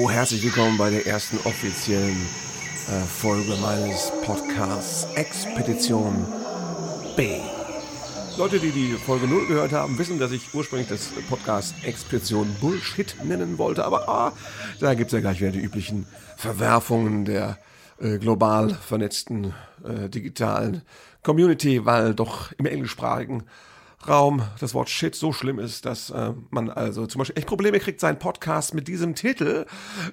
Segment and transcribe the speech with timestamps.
[0.00, 2.16] Oh, herzlich willkommen bei der ersten offiziellen
[2.86, 6.24] äh, Folge meines Podcasts Expedition
[7.16, 7.40] B.
[8.36, 13.16] Leute, die die Folge 0 gehört haben, wissen, dass ich ursprünglich das Podcast Expedition Bullshit
[13.24, 14.32] nennen wollte, aber ah,
[14.78, 17.58] da gibt es ja gleich wieder die üblichen Verwerfungen der
[18.00, 20.82] äh, global vernetzten äh, digitalen
[21.24, 23.42] Community, weil doch im englischsprachigen
[24.06, 27.80] Raum das Wort Shit so schlimm ist, dass äh, man also zum Beispiel echt Probleme
[27.80, 29.66] kriegt, seinen Podcast mit diesem Titel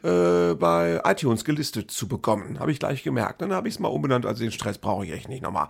[0.03, 2.59] äh, bei iTunes gelistet zu bekommen.
[2.59, 3.41] Habe ich gleich gemerkt.
[3.41, 5.67] Dann habe ich es mal umbenannt, also den Stress brauche ich echt nicht nochmal.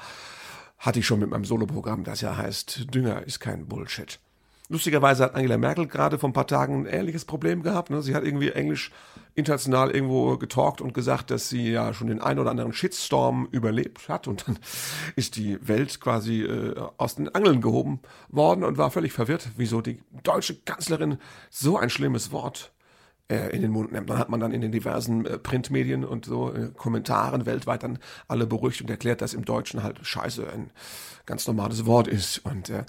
[0.77, 4.19] Hatte ich schon mit meinem Soloprogramm, das ja heißt, Dünger ist kein Bullshit.
[4.67, 7.91] Lustigerweise hat Angela Merkel gerade vor ein paar Tagen ein ähnliches Problem gehabt.
[7.91, 8.01] Ne?
[8.01, 8.91] Sie hat irgendwie Englisch
[9.35, 14.09] international irgendwo getalkt und gesagt, dass sie ja schon den ein oder anderen Shitstorm überlebt
[14.09, 14.27] hat.
[14.27, 14.57] Und dann
[15.15, 19.81] ist die Welt quasi äh, aus den Angeln gehoben worden und war völlig verwirrt, wieso
[19.81, 21.19] die deutsche Kanzlerin
[21.51, 22.74] so ein schlimmes Wort
[23.27, 24.09] in den Mund nimmt.
[24.09, 27.97] Dann hat man dann in den diversen äh, Printmedien und so äh, Kommentaren weltweit dann
[28.27, 30.71] alle beruhigt und erklärt, dass im Deutschen halt Scheiße ein
[31.25, 32.39] ganz normales Wort ist.
[32.45, 32.85] Und äh,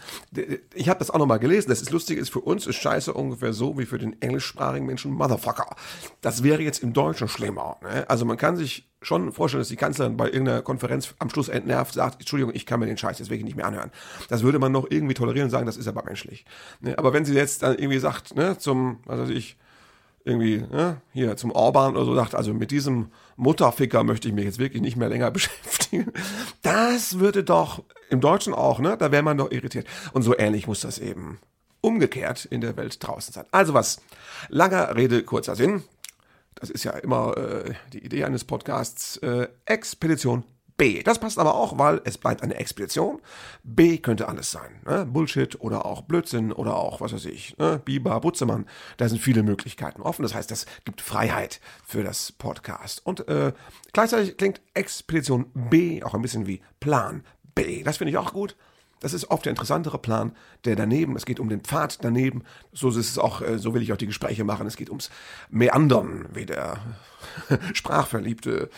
[0.75, 1.71] ich habe das auch nochmal gelesen.
[1.71, 5.13] Das ist lustig, ist für uns ist Scheiße ungefähr so wie für den englischsprachigen Menschen
[5.13, 5.75] Motherfucker.
[6.21, 7.79] Das wäre jetzt im Deutschen schlimmer.
[7.83, 8.09] Ne?
[8.09, 11.95] Also man kann sich schon vorstellen, dass die Kanzlerin bei irgendeiner Konferenz am Schluss entnervt
[11.95, 13.91] sagt, Entschuldigung, ich kann mir den Scheiß wirklich nicht mehr anhören.
[14.29, 16.45] Das würde man noch irgendwie tolerieren und sagen, das ist aber menschlich.
[16.81, 16.99] Ne?
[16.99, 19.57] Aber wenn sie jetzt dann irgendwie sagt, ne, zum, was weiß ich,
[20.27, 24.45] irgendwie ne, hier zum Orban oder so sagt, also mit diesem Mutterficker möchte ich mich
[24.45, 26.13] jetzt wirklich nicht mehr länger beschäftigen.
[26.63, 28.97] Das würde doch im Deutschen auch, ne?
[28.99, 29.87] Da wäre man doch irritiert.
[30.13, 31.39] Und so ähnlich muss das eben
[31.81, 33.47] umgekehrt in der Welt draußen sein.
[33.53, 34.01] Also was?
[34.49, 35.85] Langer Rede, kurzer Sinn.
[36.57, 39.19] Das ist ja immer äh, die Idee eines Podcasts.
[39.19, 40.43] Äh, Expedition
[40.77, 41.03] B.
[41.03, 43.21] Das passt aber auch, weil es bleibt eine Expedition.
[43.63, 44.81] B könnte alles sein.
[44.85, 45.07] Ne?
[45.07, 47.81] Bullshit oder auch Blödsinn oder auch, was weiß ich, ne?
[47.85, 48.67] Biber, Butzemann.
[48.97, 50.23] Da sind viele Möglichkeiten offen.
[50.23, 53.05] Das heißt, das gibt Freiheit für das Podcast.
[53.05, 53.53] Und äh,
[53.93, 57.83] gleichzeitig klingt Expedition B auch ein bisschen wie Plan B.
[57.83, 58.57] Das finde ich auch gut.
[59.07, 60.33] Das ist oft der interessantere Plan,
[60.65, 63.81] der daneben, es geht um den Pfad daneben, so ist es auch, äh, so will
[63.81, 65.11] ich auch die Gespräche machen, es geht ums
[65.49, 66.79] Meandern, wie der
[67.73, 68.69] sprachverliebte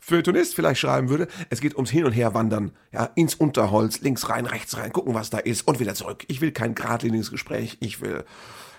[0.00, 1.28] Feuilletonist vielleicht schreiben würde.
[1.50, 5.30] Es geht ums Hin- und Herwandern, ja, ins Unterholz, links rein, rechts rein, gucken, was
[5.30, 6.24] da ist und wieder zurück.
[6.26, 8.24] Ich will kein geradliniges Gespräch, ich will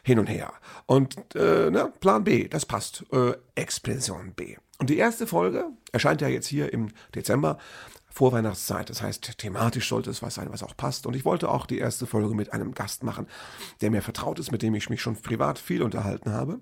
[0.04, 0.52] hin und her.
[0.88, 3.06] Und äh, ne, Plan B, das passt.
[3.14, 4.58] Äh, Expedition B.
[4.78, 7.60] Und die erste Folge erscheint ja jetzt hier im Dezember.
[8.18, 8.90] Vorweihnachtszeit.
[8.90, 11.06] Das heißt, thematisch sollte es was sein, was auch passt.
[11.06, 13.28] Und ich wollte auch die erste Folge mit einem Gast machen,
[13.82, 16.60] der mir vertraut ist, mit dem ich mich schon privat viel unterhalten habe.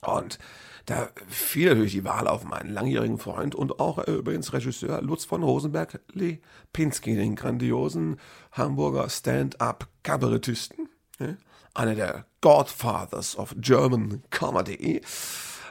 [0.00, 0.38] Und
[0.86, 5.24] da fiel natürlich die Wahl auf meinen langjährigen Freund und auch äh, übrigens Regisseur Lutz
[5.24, 8.18] von Rosenberg-Lepinski, den grandiosen
[8.52, 10.88] Hamburger Stand-up-Kabarettisten.
[11.20, 11.36] Ja?
[11.72, 15.00] Einer der Godfathers of German Comedy.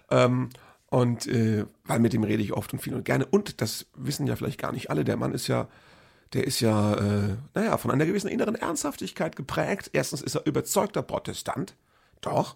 [0.09, 0.49] Ähm,
[0.93, 3.25] und äh, weil mit dem rede ich oft und viel und gerne.
[3.25, 5.03] Und das wissen ja vielleicht gar nicht alle.
[5.03, 5.67] Der Mann ist ja,
[6.33, 9.89] der ist ja, äh, naja, von einer gewissen inneren Ernsthaftigkeit geprägt.
[9.93, 11.75] Erstens ist er überzeugter Protestant.
[12.21, 12.55] Doch.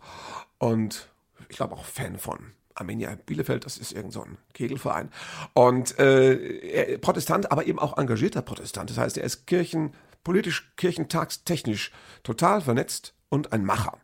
[0.59, 1.09] Und
[1.49, 5.09] ich glaube auch Fan von Arminia Bielefeld, das ist irgend so ein Kegelverein.
[5.55, 8.91] Und äh, Protestant, aber eben auch engagierter Protestant.
[8.91, 13.97] Das heißt, er ist kirchen, politisch, kirchentagstechnisch total vernetzt und ein Macher.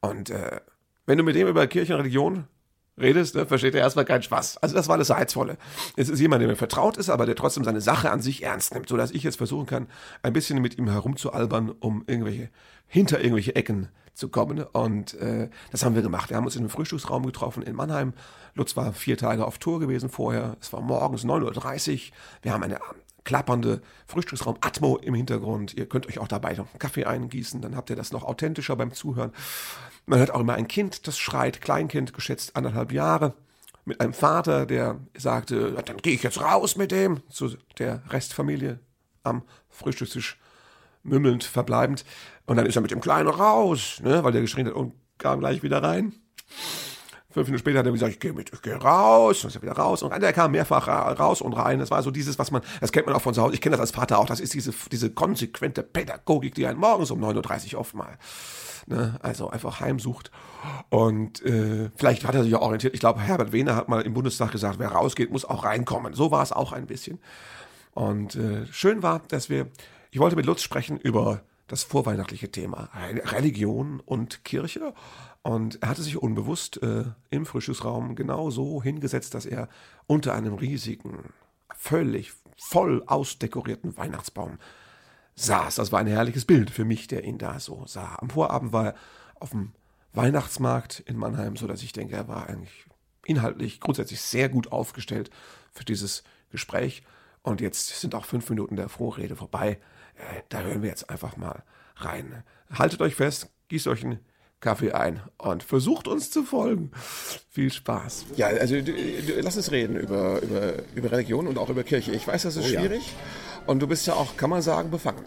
[0.00, 0.62] Und äh,
[1.04, 2.48] wenn du mit dem über Kirche und Religion
[2.98, 4.58] redest, ne, versteht er erstmal keinen Spaß.
[4.58, 5.56] Also das war das Reizvolle.
[5.96, 8.74] Es ist jemand, der mir vertraut ist, aber der trotzdem seine Sache an sich ernst
[8.74, 9.86] nimmt, sodass ich jetzt versuchen kann,
[10.22, 12.50] ein bisschen mit ihm herumzualbern, um irgendwelche,
[12.86, 14.62] hinter irgendwelche Ecken zu kommen.
[14.62, 16.30] Und äh, das haben wir gemacht.
[16.30, 18.14] Wir haben uns in einem Frühstücksraum getroffen in Mannheim.
[18.54, 20.56] Lutz war vier Tage auf Tour gewesen vorher.
[20.60, 22.00] Es war morgens 9.30 Uhr.
[22.42, 22.80] Wir haben eine
[23.26, 25.74] klappernde Frühstücksraum Atmo im Hintergrund.
[25.74, 28.76] Ihr könnt euch auch dabei noch einen Kaffee eingießen, dann habt ihr das noch authentischer
[28.76, 29.32] beim Zuhören.
[30.06, 33.34] Man hört auch immer ein Kind, das schreit, Kleinkind, geschätzt anderthalb Jahre,
[33.84, 38.80] mit einem Vater, der sagte, dann gehe ich jetzt raus mit dem, zu der Restfamilie
[39.22, 40.38] am Frühstückstisch
[41.04, 42.04] mümmelnd verbleibend.
[42.46, 45.38] Und dann ist er mit dem Kleinen raus, ne, weil der geschrien hat und kam
[45.38, 46.12] gleich wieder rein.
[47.36, 49.60] Fünf Minuten später hat er gesagt, ich gehe mit, ich gehe raus, und ist er
[49.60, 50.02] wieder raus.
[50.02, 51.80] Und er kam mehrfach raus und rein.
[51.80, 53.52] Das war so dieses, was man, das kennt man auch von zu Hause.
[53.52, 54.24] Ich kenne das als Vater auch.
[54.24, 58.16] Das ist diese, diese konsequente Pädagogik, die einen morgens um 9.30 Uhr oft mal,
[58.86, 60.30] ne, also einfach heimsucht.
[60.88, 62.94] Und äh, vielleicht hat er sich ja orientiert.
[62.94, 66.14] Ich glaube, Herbert Wehner hat mal im Bundestag gesagt, wer rausgeht, muss auch reinkommen.
[66.14, 67.18] So war es auch ein bisschen.
[67.92, 69.68] Und äh, schön war, dass wir,
[70.10, 72.88] ich wollte mit Lutz sprechen über das vorweihnachtliche Thema
[73.26, 74.94] Religion und Kirche.
[75.46, 79.68] Und er hatte sich unbewusst äh, im Frühstücksraum genau so hingesetzt, dass er
[80.08, 81.32] unter einem riesigen,
[81.72, 84.58] völlig voll ausdekorierten Weihnachtsbaum
[85.36, 85.76] saß.
[85.76, 88.16] Das war ein herrliches Bild für mich, der ihn da so sah.
[88.20, 88.94] Am Vorabend war er
[89.36, 89.72] auf dem
[90.14, 92.84] Weihnachtsmarkt in Mannheim, sodass ich denke, er war eigentlich
[93.24, 95.30] inhaltlich grundsätzlich sehr gut aufgestellt
[95.70, 97.04] für dieses Gespräch.
[97.42, 99.78] Und jetzt sind auch fünf Minuten der Vorrede vorbei.
[100.16, 101.62] Äh, da hören wir jetzt einfach mal
[101.98, 102.42] rein.
[102.72, 104.18] Haltet euch fest, gießt euch einen
[104.66, 106.90] Kaffee ein und versucht uns zu folgen.
[107.52, 108.24] Viel Spaß.
[108.34, 112.10] Ja, also du, du, lass uns reden über, über, über Religion und auch über Kirche.
[112.10, 113.02] Ich weiß, das ist oh, schwierig.
[113.02, 113.68] Ja.
[113.68, 115.24] Und du bist ja auch, kann man sagen, befangen.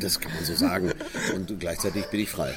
[0.00, 0.92] Das kann man so sagen.
[1.34, 2.52] Und gleichzeitig bin ich frei.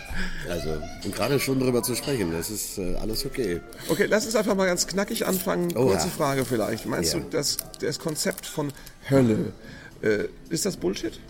[0.50, 3.62] Also, und gerade schon darüber zu sprechen, das ist äh, alles okay.
[3.88, 5.72] Okay, lass uns einfach mal ganz knackig anfangen.
[5.78, 6.14] Oh, Kurze ja.
[6.14, 6.88] Frage vielleicht.
[6.88, 7.22] Meinst ja.
[7.22, 8.74] du, dass das Konzept von
[9.10, 9.54] Hölle,
[10.02, 11.22] äh, ist das Bullshit?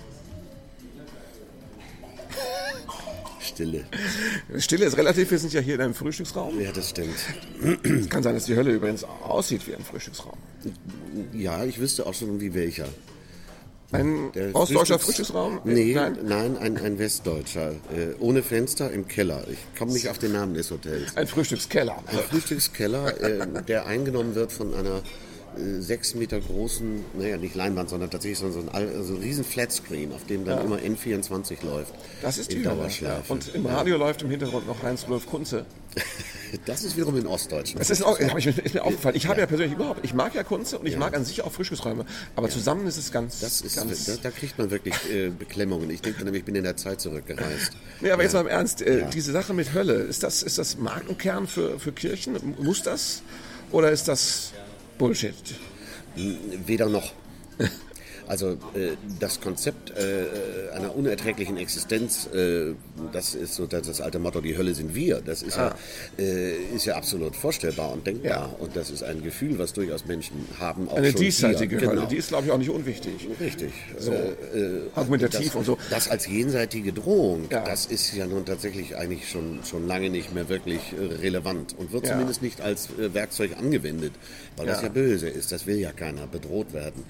[3.55, 3.85] Stille.
[4.57, 6.59] Stille ist relativ, wir sind ja hier in einem Frühstücksraum.
[6.59, 7.15] Ja, das stimmt.
[7.83, 10.37] Es kann sein, dass die Hölle übrigens aussieht wie ein Frühstücksraum.
[11.33, 12.87] Ja, ich wüsste auch schon, wie welcher.
[13.91, 15.61] Ein der ostdeutscher Frühstücksraum?
[15.63, 17.71] Nee, nein, nein ein, ein westdeutscher.
[17.71, 19.45] Äh, ohne Fenster im Keller.
[19.49, 21.15] Ich komme nicht auf den Namen des Hotels.
[21.15, 22.03] Ein Frühstückskeller.
[22.07, 25.01] Ein Frühstückskeller, äh, der eingenommen wird von einer äh,
[25.79, 28.53] sechs Meter großen, naja, nicht Leinwand, sondern tatsächlich so ein,
[29.03, 30.63] so ein riesen Flatscreen, auf dem dann ja.
[30.63, 31.93] immer N24 läuft.
[32.21, 33.23] Das ist die Dauerschleife.
[33.27, 33.33] Ja.
[33.33, 35.65] Und im Radio läuft im Hintergrund noch Heinz-Rudolf Kunze.
[36.65, 37.79] das ist wiederum in Ostdeutschland.
[37.79, 39.15] Das ist, auch, ich, ist mir aufgefallen.
[39.15, 41.51] Ich habe ja persönlich überhaupt, ich mag ja Kunze und ich mag an sich auch
[41.51, 42.05] Frühstücksräume,
[42.35, 43.39] aber zusammen ist es ganz...
[43.39, 45.89] Das ist, ganz da, da, kriegt man wirklich äh, Beklemmungen.
[45.89, 47.73] Ich denke nämlich, ich bin in der Zeit zurückgereist.
[48.01, 50.77] Nee, aber jetzt mal im Ernst, äh, diese Sache mit Hölle, ist das, ist das
[50.77, 52.35] Markenkern für, für Kirchen?
[52.59, 53.21] Muss das?
[53.71, 54.53] Oder ist das
[54.97, 55.55] Bullshit?
[56.15, 57.11] Weder noch.
[58.27, 62.73] Also äh, das Konzept äh, einer unerträglichen Existenz, äh,
[63.13, 65.21] das ist so das, das, alte Motto, die Hölle sind wir.
[65.21, 65.75] Das ist, ah.
[66.17, 68.31] ja, äh, ist ja absolut vorstellbar und denkbar.
[68.31, 68.55] Ja.
[68.59, 70.89] Und das ist ein Gefühl, was durchaus Menschen haben.
[70.89, 72.05] Auch Eine diesseitige Hölle, genau.
[72.07, 73.27] die ist, glaube ich, auch nicht unwichtig.
[73.39, 73.71] Richtig.
[73.99, 75.77] So, äh, äh, argumentativ das, und so.
[75.89, 77.63] Das als jenseitige Drohung, ja.
[77.63, 80.81] das ist ja nun tatsächlich eigentlich schon, schon lange nicht mehr wirklich
[81.21, 84.13] relevant und wird zumindest nicht als Werkzeug angewendet,
[84.57, 85.51] weil das ja böse ist.
[85.51, 87.03] Das will ja keiner bedroht werden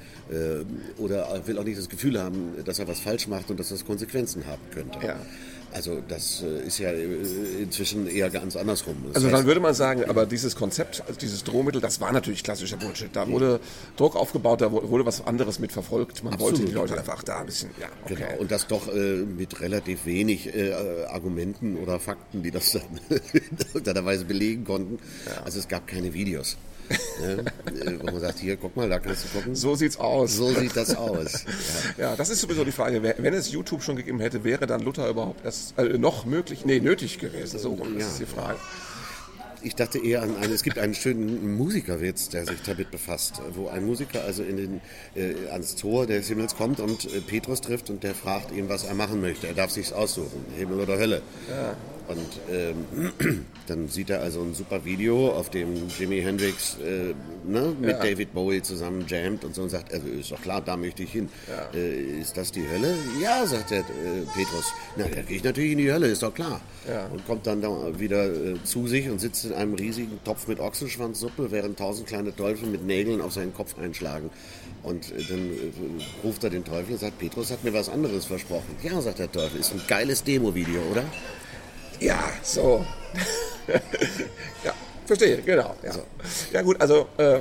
[1.05, 3.85] oder will auch nicht das Gefühl haben, dass er was falsch macht und dass das
[3.85, 4.99] Konsequenzen haben könnte.
[5.05, 5.15] Ja.
[5.71, 7.03] Also das äh, ist ja äh,
[7.61, 8.95] inzwischen eher ganz andersrum.
[9.07, 12.43] Das also dann würde man sagen, aber dieses Konzept, also dieses Drohmittel, das war natürlich
[12.43, 13.13] klassischer Bullshit.
[13.13, 13.59] Da wurde
[13.97, 16.23] Druck aufgebaut, da wurde was anderes mit verfolgt.
[16.23, 18.15] Man Absolut, wollte die Leute einfach da ein bisschen, ja, okay.
[18.15, 20.71] Genau, und das doch äh, mit relativ wenig äh,
[21.09, 23.41] Argumenten oder Fakten, die das dann in
[23.73, 24.97] irgendeiner Weise belegen konnten.
[25.25, 25.43] Ja.
[25.43, 26.55] Also es gab keine Videos.
[27.21, 27.45] Ne?
[28.01, 29.55] Wo man sagt, hier, guck mal, da kannst du gucken.
[29.55, 30.35] So sieht's aus.
[30.35, 31.45] So sieht das aus.
[31.97, 33.01] Ja, ja das ist sowieso die Frage.
[33.01, 36.79] Wenn es YouTube schon gegeben hätte, wäre dann Luther überhaupt erst, äh, noch möglich, nee,
[36.79, 37.59] nötig gewesen?
[37.59, 38.09] So rum, das ja.
[38.09, 38.59] ist die Frage.
[39.61, 43.67] Ich dachte eher an einen, es gibt einen schönen Musikerwitz, der sich damit befasst, wo
[43.67, 44.81] ein Musiker also in den,
[45.15, 48.83] äh, ans Tor des Himmels kommt und äh, Petrus trifft und der fragt ihn, was
[48.83, 49.47] er machen möchte.
[49.47, 51.23] Er darf sich's aussuchen, Himmel oder Hölle.
[51.49, 51.75] Ja.
[52.07, 52.19] Und
[52.51, 57.13] ähm, dann sieht er also ein super Video, auf dem Jimi Hendrix äh,
[57.43, 57.99] ne, mit ja.
[57.99, 61.11] David Bowie zusammen jammt und so und sagt, also ist doch klar, da möchte ich
[61.11, 61.29] hin.
[61.47, 61.79] Ja.
[61.79, 62.95] Äh, ist das die Hölle?
[63.19, 63.83] Ja, sagt der äh,
[64.35, 64.71] Petrus.
[64.95, 66.61] Na, da gehe ich natürlich in die Hölle, ist doch klar.
[66.87, 67.07] Ja.
[67.07, 70.59] Und kommt dann da wieder äh, zu sich und sitzt in einem riesigen Topf mit
[70.59, 74.29] Ochsenschwanzsuppe, während tausend kleine Teufel mit Nägeln auf seinen Kopf einschlagen.
[74.83, 78.25] Und äh, dann äh, ruft er den Teufel und sagt, Petrus hat mir was anderes
[78.25, 78.75] versprochen.
[78.83, 81.03] Ja, sagt der Teufel, ist ein geiles Demo-Video, oder?
[81.99, 82.85] Ja, so.
[84.63, 84.73] ja,
[85.05, 85.75] verstehe, genau.
[85.83, 85.91] Ja,
[86.51, 87.39] ja gut, also äh,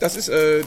[0.00, 0.62] das ist, äh,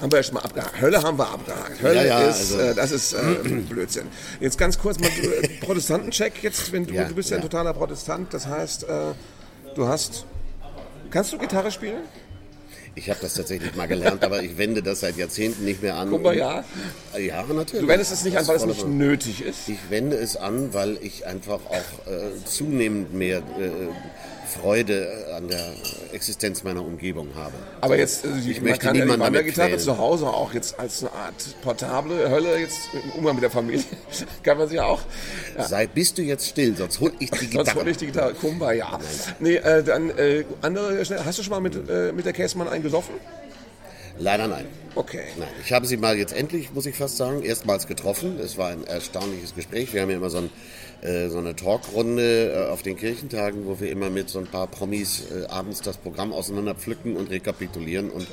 [0.00, 0.80] haben wir ja schon mal abgehakt.
[0.80, 1.82] Hölle haben wir abgehakt.
[1.82, 2.58] Hölle ja, ja, ist, also.
[2.58, 3.34] äh, das ist äh,
[3.68, 4.06] Blödsinn.
[4.40, 6.42] Jetzt ganz kurz mal äh, Protestantencheck.
[6.42, 9.14] Jetzt, wenn du, ja, du bist ja ein totaler Protestant, das heißt, äh,
[9.74, 10.26] du hast,
[11.10, 12.02] kannst du Gitarre spielen?
[12.98, 16.10] Ich habe das tatsächlich mal gelernt, aber ich wende das seit Jahrzehnten nicht mehr an.
[16.10, 16.64] Guck mal, ja.
[17.16, 17.82] Ja, natürlich.
[17.82, 19.68] Du wendest es nicht an, weil es nicht nötig ist?
[19.68, 23.42] Ich wende es an, weil ich einfach auch äh, zunehmend mehr äh,
[24.48, 25.72] Freude an der
[26.12, 27.52] Existenz meiner Umgebung habe.
[27.80, 31.02] Aber jetzt, also ich möchte kann niemanden ja die Wandergitarre zu Hause auch jetzt als
[31.02, 33.84] eine Art portable Hölle jetzt im Umgang mit der Familie
[34.42, 35.00] kann man sich auch.
[35.56, 35.64] Ja.
[35.64, 37.64] Sei, bist du jetzt still, sonst hol ich die Gitarre.
[37.66, 38.34] sonst hol ich die Gitarre.
[38.34, 38.98] Kumba, ja.
[39.38, 41.20] Nee, äh, dann äh, andere schnell.
[41.24, 43.14] Hast du schon mal mit, äh, mit der Käsemann eingesoffen?
[44.18, 44.66] Leider nein.
[44.94, 45.24] Okay.
[45.38, 48.38] Nein, ich habe sie mal jetzt endlich, muss ich fast sagen, erstmals getroffen.
[48.40, 49.92] Es war ein erstaunliches Gespräch.
[49.92, 50.50] Wir haben ja immer so, ein,
[51.02, 54.66] äh, so eine Talkrunde äh, auf den Kirchentagen, wo wir immer mit so ein paar
[54.66, 58.10] Promis äh, abends das Programm auseinander pflücken und rekapitulieren.
[58.10, 58.26] Und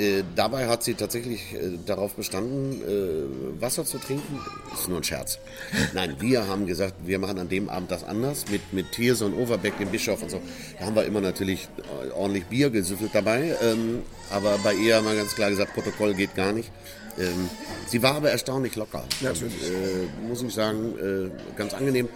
[0.00, 4.40] äh, dabei hat sie tatsächlich äh, darauf bestanden, äh, Wasser zu trinken.
[4.70, 5.38] Das ist nur ein Scherz.
[5.94, 9.34] Nein, wir haben gesagt, wir machen an dem Abend das anders mit, mit Thierse und
[9.34, 10.40] Overbeck, dem Bischof und so.
[10.78, 13.54] Da haben wir immer natürlich äh, ordentlich Bier gesüffelt dabei.
[13.62, 16.70] Ähm, aber bei ihr haben wir ganz klar gesagt, Protokoll geht gar nicht.
[17.18, 17.50] Ähm,
[17.86, 19.04] sie war aber erstaunlich locker.
[19.20, 19.54] Natürlich.
[19.54, 22.08] Und, äh, muss ich sagen, ganz angenehm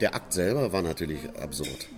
[0.00, 1.88] der Akt selber war natürlich absurd.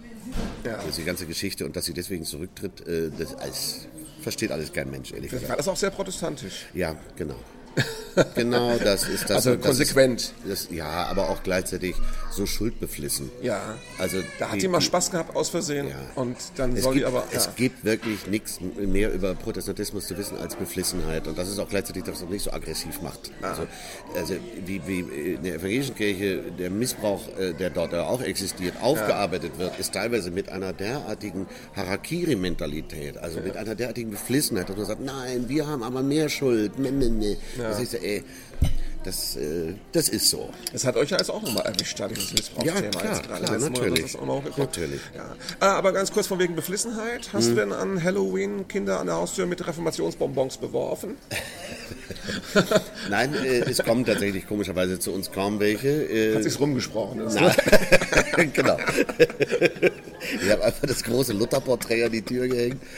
[0.65, 0.77] Ja.
[0.77, 2.83] Also die ganze Geschichte und dass sie deswegen zurücktritt,
[3.19, 3.87] das alles,
[4.21, 5.59] versteht alles kein Mensch, ehrlich gesagt.
[5.59, 6.67] das auch sehr protestantisch?
[6.75, 7.37] Ja, genau.
[8.35, 9.37] genau, das ist das.
[9.37, 10.21] Also das konsequent.
[10.21, 11.95] Ist, das, ja, aber auch gleichzeitig
[12.41, 13.31] so schuldbeflissen.
[13.43, 13.77] Ja.
[13.99, 15.97] Also Da hat die- mal Spaß gehabt aus Versehen Ja.
[16.15, 17.25] und dann Es soll gibt, die aber.
[17.33, 17.53] es ja.
[17.57, 21.27] gibt wirklich nichts mehr über Protestantismus zu wissen als Beflissenheit.
[21.29, 23.31] Und das ist auch gleichzeitig das, was uns nicht so aggressiv macht.
[23.43, 23.67] Also,
[24.17, 25.01] also wie, wie
[25.35, 30.31] in der evangelischen Kirche der Missbrauch, äh, der dort auch existiert, aufgearbeitet wird, ist teilweise
[30.31, 35.83] mit einer derartigen Harakiri-Mentalität, also mit einer derartigen Beflissenheit, dass man sagt, nein, wir haben
[35.83, 36.79] aber mehr Schuld.
[36.79, 37.37] Nee, nee, nee.
[37.59, 38.25] Das ist, ey,
[39.05, 40.51] das, äh, das ist so.
[40.73, 42.81] Das hat euch ja jetzt auch nochmal erwischt, dieses Missbrauchsthema.
[42.81, 44.17] Ja, klar, klar, Mal natürlich.
[44.57, 45.01] Natürlich.
[45.15, 45.35] Ja.
[45.61, 47.31] Ah, aber ganz kurz von wegen Beflissenheit.
[47.33, 47.51] Hast Mhm.
[47.51, 51.17] du denn an Halloween Kinder an der Haustür mit Reformationsbonbons beworfen?
[53.09, 55.89] Nein, äh, es kommen tatsächlich komischerweise zu uns kaum welche.
[55.89, 57.23] Äh, Hat sich's rumgesprochen.
[57.35, 57.55] Na,
[58.53, 58.77] genau.
[60.43, 62.81] Ich habe einfach das große Lutherporträt an die Tür gehängt.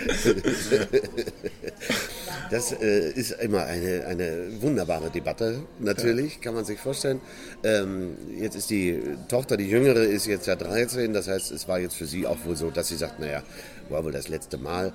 [2.52, 7.18] Das äh, ist immer eine, eine wunderbare Debatte, natürlich, kann man sich vorstellen.
[7.64, 11.78] Ähm, jetzt ist die Tochter, die Jüngere, ist jetzt ja 13, das heißt, es war
[11.78, 13.42] jetzt für sie auch wohl so, dass sie sagt, naja,
[13.88, 14.92] war wohl das letzte Mal.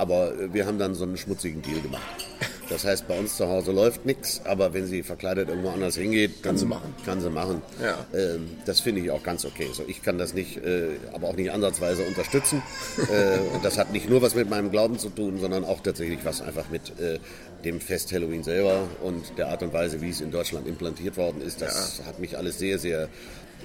[0.00, 2.26] Aber äh, wir haben dann so einen schmutzigen Deal gemacht.
[2.70, 6.40] Das heißt, bei uns zu Hause läuft nichts, aber wenn sie verkleidet irgendwo anders hingeht,
[6.42, 6.94] Kann sie machen.
[7.04, 7.62] Kann sie machen.
[7.82, 8.06] Ja.
[8.16, 9.68] Ähm, das finde ich auch ganz okay.
[9.72, 12.62] So, ich kann das nicht, äh, aber auch nicht ansatzweise unterstützen.
[13.12, 16.20] äh, und das hat nicht nur was mit meinem Glauben zu tun, sondern auch tatsächlich
[16.24, 17.18] was einfach mit äh,
[17.64, 21.42] dem Fest Halloween selber und der Art und Weise, wie es in Deutschland implantiert worden
[21.42, 21.60] ist.
[21.60, 23.08] Das hat mich alles sehr, sehr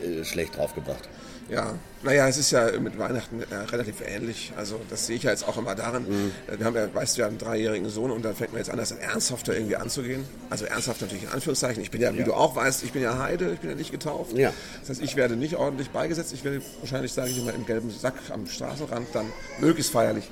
[0.03, 1.07] äh, schlecht draufgebracht.
[1.47, 4.51] Ja, naja, es ist ja mit Weihnachten äh, relativ ähnlich.
[4.57, 6.03] Also das sehe ich ja jetzt auch immer darin.
[6.03, 6.31] Mhm.
[6.47, 8.71] Äh, Wir haben ja, weißt du, ja einen dreijährigen Sohn und da fängt man jetzt
[8.71, 10.23] an, das ernsthafter irgendwie anzugehen.
[10.49, 11.83] Also ernsthaft natürlich in Anführungszeichen.
[11.83, 13.91] Ich bin ja, wie du auch weißt, ich bin ja Heide, ich bin ja nicht
[13.91, 14.35] getauft.
[14.35, 14.51] Ja.
[14.81, 16.33] Das heißt, ich werde nicht ordentlich beigesetzt.
[16.33, 19.25] Ich werde wahrscheinlich, sage ich immer, im gelben Sack am Straßenrand dann
[19.59, 20.29] möglichst feierlich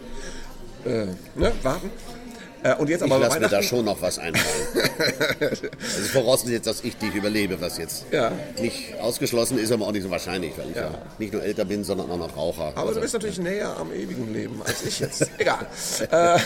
[0.86, 1.06] äh,
[1.36, 1.92] ne, warten.
[2.64, 4.90] Äh, und jetzt Ich aber bei lasse mir da schon noch was einfallen.
[5.40, 5.68] also
[6.12, 8.32] vorausgesetzt, dass ich dich überlebe, was jetzt Ja.
[8.60, 11.84] nicht ausgeschlossen ist, aber auch nicht so wahrscheinlich, weil ich ja, nicht nur älter bin,
[11.84, 12.68] sondern auch noch Raucher.
[12.76, 15.28] Aber Also- du bist natürlich näher am ewigen Leben als ich jetzt.
[15.38, 15.66] Egal.
[16.12, 16.38] äh,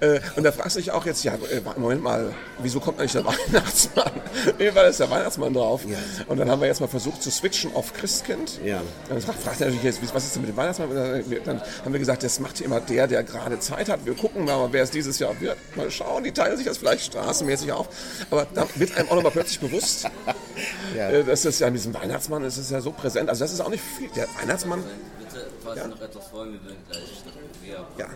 [0.16, 2.32] äh, und da fragst du dich auch jetzt, ja, äh, Moment mal,
[2.62, 4.12] wieso kommt eigentlich der Weihnachtsmann?
[4.58, 5.82] Wie war das der Weihnachtsmann drauf?
[6.28, 8.60] Und dann haben wir jetzt mal versucht zu switchen auf Christkind.
[8.64, 8.80] Ja.
[9.08, 10.88] Dann fragt er natürlich jetzt, was ist denn mit dem Weihnachtsmann?
[11.44, 14.04] Dann haben wir gesagt, das macht immer der, der gerade Zeit hat.
[14.04, 15.56] Wir gucken mal, wer es dieses Jahr wird.
[15.76, 17.88] Mal schauen, die teilen sich das vielleicht straßenmäßig auf.
[18.30, 20.06] Aber da wird einem auch nochmal plötzlich bewusst,
[20.96, 21.10] Ja.
[21.10, 23.28] äh, dass das ja an diesem Weihnachtsmann ist es ja so präsent.
[23.28, 24.08] Also das ist auch nicht viel.
[24.16, 24.82] Der Weihnachtsmann
[25.18, 28.08] Bitte, falls Sie noch etwas wollen, wir würden gleich das Buffet Ja.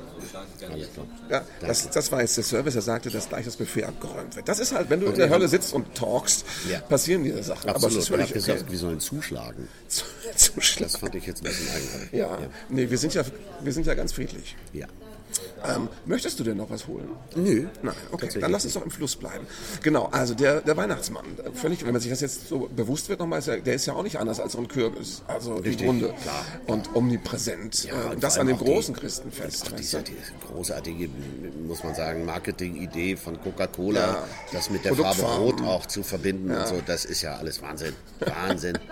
[0.70, 1.04] so jetzt noch.
[1.30, 4.46] Ja, das, das war jetzt der Service, der sagte, dass gleich das Buffet abgeräumt wird.
[4.48, 6.78] Das ist halt, wenn du in der Hölle sitzt und talkst, Ja.
[6.80, 7.68] passieren diese Sachen.
[7.70, 7.98] Aber es Absolut.
[8.02, 8.70] ist Ich habe völlig gesagt, okay.
[8.72, 9.68] wir sollen zuschlagen.
[9.88, 10.04] Zu,
[10.36, 10.88] zu schlimm.
[10.90, 12.12] Das fand ich jetzt ein bisschen eigenartig.
[12.12, 13.22] Ja, nee, wir sind ja,
[13.62, 14.56] wir sind ja ganz friedlich.
[14.72, 14.86] ja.
[15.66, 17.08] Ähm, möchtest du denn noch was holen?
[17.34, 17.66] Nö.
[17.82, 19.46] Nein, okay, dann lass uns doch im Fluss bleiben.
[19.82, 21.24] Genau, also der, der Weihnachtsmann,
[21.54, 23.94] völlig, wenn man sich das jetzt so bewusst wird nochmal, ist er- der ist ja
[23.94, 26.14] auch nicht anders als so ein Kürbis, also Richtig, im Grunde.
[26.22, 26.44] klar.
[26.66, 27.84] Und omnipräsent.
[27.84, 29.66] Ja, äh, und das an dem auch die- großen Christenfest.
[29.66, 31.08] Auch weißt diese, diese großartige,
[31.66, 34.24] muss man sagen, Marketing-Idee von Coca-Cola, Ja.
[34.52, 35.22] das mit der Farbe.
[35.22, 37.94] Rot auch zu verbinden und so, das ist ja alles Wahnsinn.
[38.20, 38.78] Wahnsinn.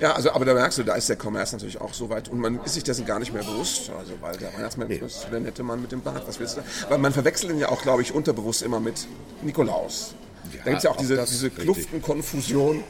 [0.00, 2.38] Ja, also, aber da merkst du, da ist der Kommerz natürlich auch so weit und
[2.38, 3.90] man ist sich dessen gar nicht mehr bewusst.
[3.98, 6.26] Also, weil der Weihnachtsmann ist der nette Mann mit dem Bart.
[6.26, 6.60] Was willst du?
[6.60, 6.90] da?
[6.90, 9.06] Weil man verwechselt ihn ja auch, glaube ich, unterbewusst immer mit
[9.42, 10.14] Nikolaus.
[10.52, 11.50] da gibt es ja auch auch diese, diese.
[11.50, 12.84] Kluftenkonfusion.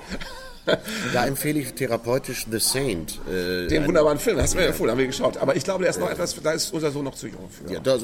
[1.12, 3.20] Da empfehle ich therapeutisch The Saint.
[3.28, 5.36] Äh, Den wunderbaren Film, hast du mir empfohlen, haben wir geschaut.
[5.38, 7.72] Aber ich glaube, der ist noch etwas, da ist unser Sohn noch zu jung für.
[7.72, 8.02] Ja, das,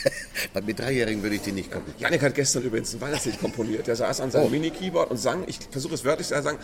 [0.66, 1.94] mit Dreijährigen würde ich den nicht gucken.
[1.98, 3.86] Janik hat gestern übrigens ein Weihnachtslied komponiert.
[3.86, 6.58] Der saß an seinem Mini-Keyboard und sang, ich versuche es wörtlich zu sagen,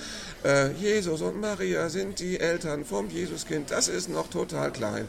[0.45, 5.07] äh, Jesus und Maria sind die Eltern vom Jesuskind, das ist noch total klein.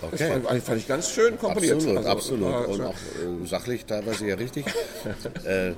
[0.00, 0.40] Das Okay.
[0.44, 1.74] fand, fand ich ganz schön komponiert.
[1.76, 2.52] Absolut, Also, absolut.
[2.52, 4.64] war Und auch äh, sachlich teilweise ja richtig.
[5.44, 5.72] äh,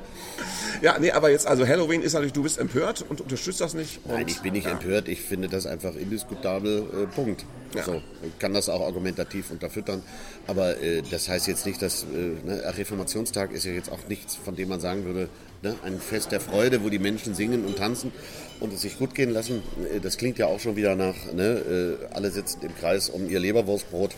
[0.81, 4.07] Ja, nee, aber jetzt, also Halloween ist natürlich, du bist empört und unterstützt das nicht.
[4.07, 5.09] Nein, ich bin nicht empört.
[5.09, 6.79] Ich finde das einfach indiskutabel.
[7.03, 7.45] Äh, Punkt.
[7.75, 7.85] Ja.
[7.85, 10.03] So, ich kann das auch argumentativ unterfüttern.
[10.47, 12.07] Aber äh, das heißt jetzt nicht, dass äh,
[12.47, 15.29] ne, Reformationstag ist ja jetzt auch nichts, von dem man sagen würde,
[15.63, 18.13] ne, ein Fest der Freude, wo die Menschen singen und tanzen
[18.61, 19.63] und es sich gut gehen lassen.
[19.95, 23.29] Äh, Das klingt ja auch schon wieder nach, ne, äh, alle sitzen im Kreis um
[23.29, 24.15] ihr Leberwurstbrot.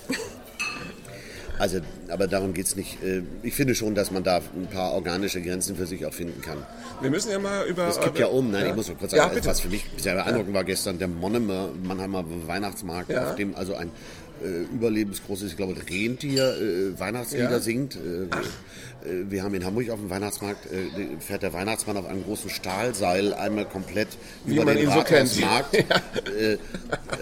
[1.57, 3.01] Also, aber darum geht's nicht.
[3.05, 6.41] Äh, Ich finde schon, dass man da ein paar organische Grenzen für sich auch finden
[6.43, 6.59] kann.
[7.01, 7.87] Wir müssen ja mal über...
[7.87, 9.47] Es gibt ja um, nein, ich muss noch kurz Ja, sagen, bitte.
[9.47, 13.29] was für mich sehr beeindruckend war gestern, der Monnemer Mannheimer Weihnachtsmarkt, Ja.
[13.31, 13.93] auf dem also ein
[14.43, 17.61] äh, überlebensgroßes, ich glaube, Rentier äh, Weihnachtslieder Ja.
[17.61, 17.97] singt.
[17.97, 17.99] Äh,
[19.09, 22.50] äh, wir haben in Hamburg auf dem Weihnachtsmarkt, äh, fährt der Weihnachtsmann auf einem großen
[22.50, 24.09] Stahlseil einmal komplett
[24.45, 25.31] Wie über man den ihn so kennt.
[25.43, 25.75] Rathausmarkt.
[26.38, 26.57] äh,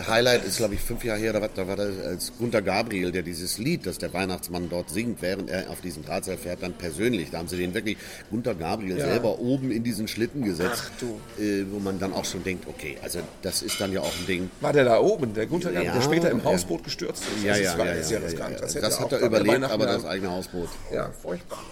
[0.07, 3.13] Highlight ist, glaube ich, fünf Jahre her, da war, da war das als Gunter Gabriel,
[3.13, 6.73] der dieses Lied, das der Weihnachtsmann dort singt, während er auf diesen Drahtseil fährt, dann
[6.73, 7.31] persönlich.
[7.31, 7.97] Da haben sie den wirklich,
[8.31, 9.07] Gunter Gabriel Ja.
[9.07, 10.85] selber oben in diesen Schlitten gesetzt,
[11.71, 14.51] wo man dann auch schon denkt, okay, also das ist dann ja auch ein Ding.
[14.61, 16.45] War der da oben, der Gunther Gabriel, Ja, der später im ja.
[16.45, 17.45] Hausboot gestürzt ist?
[17.45, 18.55] Ja, das ja, war ja, sehr ja, riskant.
[18.55, 18.61] ja.
[18.61, 20.69] Das, Das hat er überlebt, aber das eigene Hausboot.
[20.93, 21.63] Ja, furchtbar.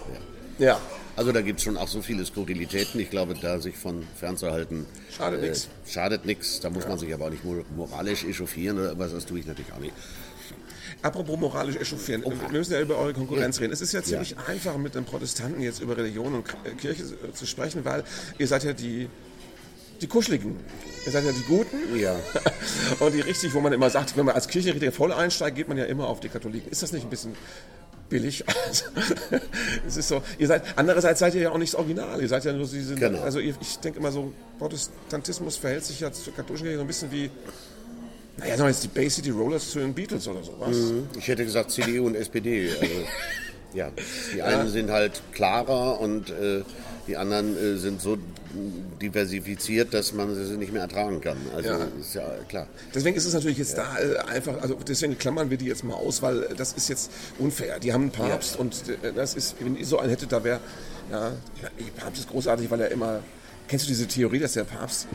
[0.59, 0.79] Ja.
[1.15, 2.99] Also da gibt es schon auch so viele Skurrilitäten.
[2.99, 4.85] Ich glaube, da sich von fernzuhalten,
[5.15, 5.67] Schadet nix.
[5.87, 6.59] Schadet nichts.
[6.61, 9.11] Da muss man sich aber auch nicht mor- moralisch echauffieren oder was.
[9.11, 9.93] Das tue ich natürlich auch nicht.
[11.01, 13.73] Apropos moralisch echauffieren, wir müssen ja über eure Konkurrenz reden.
[13.73, 17.33] Es ist ja ziemlich einfach, mit den Protestanten jetzt über Religion und äh, Kirche äh,
[17.33, 18.03] zu sprechen, weil
[18.37, 19.09] ihr seid ja die,
[20.01, 20.59] die Kuscheligen.
[21.05, 21.97] Ihr seid ja die Guten.
[21.99, 22.15] Ja.
[22.99, 25.77] Und die richtig, wo man immer sagt, wenn man als Kirchenrichter voll einsteigt, geht man
[25.77, 26.71] ja immer auf die Katholiken.
[26.71, 27.33] Ist das nicht ein bisschen
[28.09, 28.43] billig?
[28.67, 28.85] Also,
[29.87, 30.21] es ist so.
[30.37, 32.21] Ihr seid, andererseits seid ihr ja auch nicht das Original.
[32.21, 33.21] Ihr seid ja nur so diese, Genau.
[33.21, 36.87] also ihr, ich denke immer so, Protestantismus verhält sich ja zur katholischen Kirche so ein
[36.87, 37.29] bisschen wie,
[38.37, 40.75] naja, sagen wir jetzt die Bay City Rollers zu den Beatles oder sowas.
[41.17, 42.69] Ich hätte gesagt CDU und SPD.
[42.79, 42.93] Also,
[43.73, 43.91] ja,
[44.33, 46.63] die einen sind halt klarer und äh,
[47.07, 48.17] die anderen äh, sind so
[49.01, 51.37] diversifiziert, dass man sie nicht mehr ertragen kann.
[51.55, 51.87] Also Ja.
[51.99, 52.67] ist ja klar.
[52.93, 55.95] Deswegen ist es natürlich jetzt da äh, einfach, also deswegen klammern wir die jetzt mal
[55.95, 57.79] aus, weil äh, das ist jetzt unfair.
[57.79, 60.59] Die haben einen Papst und äh, das ist, wenn ihr so einen hättet, da wäre,
[61.11, 61.31] ja,
[61.61, 63.21] der Papst ist großartig, weil er immer,
[63.67, 65.07] kennst du diese Theorie, dass der Papst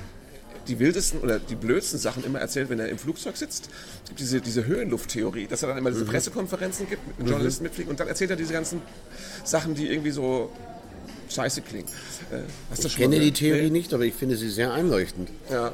[0.69, 3.69] die wildesten oder die blödsten Sachen immer erzählt, wenn er im Flugzeug sitzt.
[4.03, 7.89] Es gibt diese, diese Höhenlufttheorie, dass er dann immer diese Pressekonferenzen gibt, mit Journalisten mitfliegen
[7.91, 8.83] und dann erzählt er diese ganzen
[9.45, 10.51] Sachen, die irgendwie so
[11.37, 11.89] scheiße klingen.
[12.33, 12.39] Äh,
[12.71, 13.33] hast Ich kenne die?
[13.33, 15.31] Theorie nicht, aber ich finde sie sehr einleuchtend.
[15.49, 15.55] Nee?
[15.55, 15.73] Ja,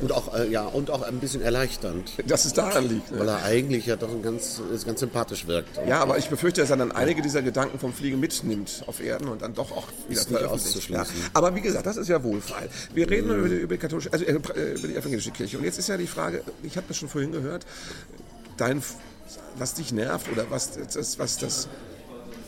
[0.00, 2.10] Und auch, äh, ja, und auch ein bisschen erleichternd.
[2.26, 3.12] dass es daran liegt.
[3.12, 3.20] Ne?
[3.20, 5.78] Weil er eigentlich ja doch ganz, ganz sympathisch wirkt.
[5.88, 9.28] Ja, aber ich befürchte, dass er dann einige dieser Gedanken vom Fliegen mitnimmt auf Erden
[9.28, 10.88] und dann doch auch wieder Ist nicht veröffentlicht.
[10.90, 11.00] Ja.
[11.02, 11.30] auszuschließen.
[11.34, 12.68] Aber wie gesagt, das ist ja wohlfeil.
[12.92, 15.58] Wir reden nur über die, über die katholische, also äh, über die evangelische Kirche.
[15.58, 17.64] Und jetzt ist ja die Frage, ich habe das schon vorhin gehört,
[18.56, 18.82] dein,
[19.56, 21.68] was dich nervt oder was das, was das,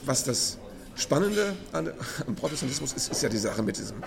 [0.05, 0.59] was das
[0.97, 1.93] Spannende an,
[2.27, 4.03] am Protestantismus ist, ist ja die Sache mit diesem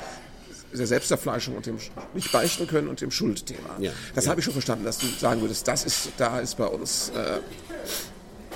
[0.74, 1.78] der Selbsterfleischung und dem
[2.14, 3.78] nicht beichten können und dem Schuldthema.
[3.80, 4.32] Ja, das ja.
[4.32, 7.40] habe ich schon verstanden, dass du sagen würdest, das ist, da ist bei uns, äh,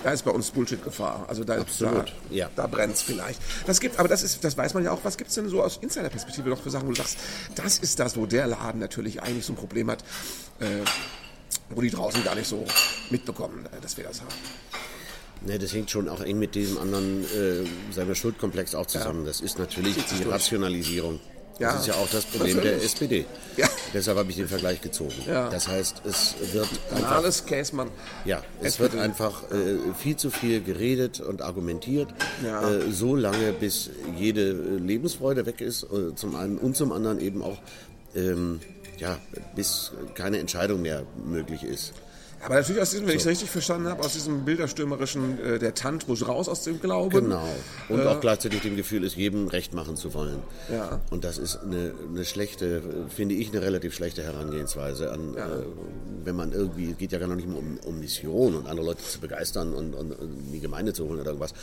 [0.03, 1.25] da ist bei uns Bullshit-Gefahr.
[1.27, 2.49] Also da, Absolut, da, ja.
[2.55, 3.39] da brennt es vielleicht.
[3.65, 4.99] Was gibt, aber das ist, das weiß man ja auch.
[5.03, 7.17] Was gibt es denn so aus Insider-Perspektive noch für Sachen, wo du sagst,
[7.55, 10.03] das ist das, wo der Laden natürlich eigentlich so ein Problem hat,
[10.59, 10.65] äh,
[11.69, 12.65] wo die draußen gar nicht so
[13.09, 14.31] mitbekommen, äh, dass wir das haben.
[15.45, 19.25] Ne, das hängt schon auch eng mit diesem anderen, äh, seiner Schuldkomplex auch zusammen.
[19.25, 20.33] Das ist natürlich die durch.
[20.35, 21.19] Rationalisierung.
[21.59, 22.83] Ja, Das ist ja auch das Problem der natürlich.
[22.85, 23.25] SPD.
[23.57, 23.67] Ja.
[23.93, 25.13] Deshalb habe ich den Vergleich gezogen.
[25.27, 25.49] Ja.
[25.49, 27.89] Das heißt, es wird einfach alles Käsmann.
[28.25, 28.93] Ja, es SPD.
[28.93, 32.07] wird einfach äh, viel zu viel geredet und argumentiert,
[32.43, 32.67] Ja.
[32.69, 37.19] äh, so lange, bis jede äh, Lebensfreude weg ist, äh, zum einen und zum anderen
[37.19, 37.57] eben auch,
[38.15, 38.59] ähm,
[38.97, 39.19] ja,
[39.55, 41.93] bis keine Entscheidung mehr möglich ist.
[42.43, 45.73] Aber natürlich aus diesem, wenn ich es richtig verstanden habe, aus diesem bilderstürmerischen, äh, der
[45.73, 47.25] Tant muss raus aus dem Glauben.
[47.25, 47.47] Genau.
[47.89, 50.39] Und auch gleichzeitig dem Gefühl, es jedem recht machen zu wollen.
[50.71, 51.01] Ja.
[51.11, 55.41] Und das ist eine, eine schlechte, finde ich, eine relativ schlechte Herangehensweise an, äh,
[56.23, 58.87] wenn man irgendwie, es geht ja gar noch nicht mehr um, um Mission und andere
[58.87, 61.53] Leute zu begeistern und, und, und die Gemeinde zu holen oder irgendwas.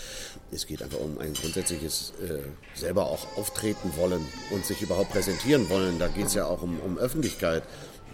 [0.51, 5.69] Es geht einfach um ein grundsätzliches äh, selber auch auftreten wollen und sich überhaupt präsentieren
[5.69, 5.99] wollen.
[5.99, 7.63] Da geht es ja auch um, um Öffentlichkeit.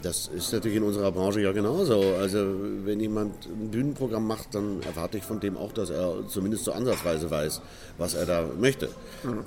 [0.05, 1.99] Das ist natürlich in unserer Branche ja genauso.
[2.21, 2.45] Also
[2.85, 6.73] wenn jemand ein Bühnenprogramm macht, dann erwarte ich von dem auch, dass er zumindest so
[6.73, 7.63] ansatzweise weiß,
[7.97, 8.91] was er da möchte.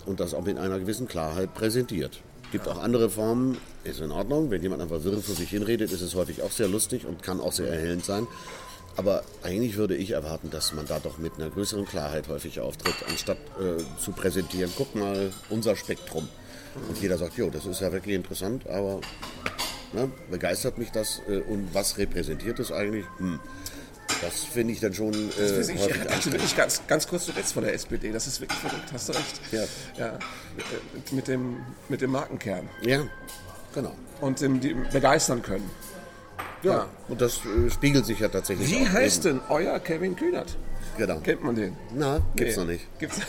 [0.07, 2.21] Und das auch mit einer gewissen Klarheit präsentiert.
[2.51, 4.49] Gibt auch andere Formen, ist in Ordnung.
[4.49, 7.39] Wenn jemand einfach wirr vor sich hinredet, ist es häufig auch sehr lustig und kann
[7.39, 8.25] auch sehr erhellend sein.
[8.95, 12.95] Aber eigentlich würde ich erwarten, dass man da doch mit einer größeren Klarheit häufig auftritt,
[13.07, 16.27] anstatt äh, zu präsentieren, guck mal, unser Spektrum.
[16.89, 19.01] Und jeder sagt, jo, das ist ja wirklich interessant, aber
[19.93, 20.11] Ne?
[20.29, 23.05] Begeistert mich das äh, und was repräsentiert es eigentlich?
[23.19, 23.39] Hm.
[24.21, 26.25] Das finde ich dann schon äh, Das weiß ich, ja, anstrengend.
[26.33, 29.41] wirklich ganz, ganz kurz, redest von der SPD, das ist wirklich verrückt, hast du recht.
[29.51, 29.63] Ja.
[29.97, 31.57] ja äh, mit, dem,
[31.89, 33.01] mit dem Markenkern Ja,
[33.73, 33.93] genau.
[34.21, 35.69] und dem, die begeistern können.
[36.63, 39.39] Ja, und das äh, spiegelt sich ja tatsächlich Wie heißt eben.
[39.39, 40.57] denn euer Kevin Kühnert?
[40.97, 41.19] Genau.
[41.19, 41.75] Kennt man den?
[41.95, 42.61] Na, gibt's Nee.
[42.63, 42.99] noch nicht.
[42.99, 43.19] Gibt's?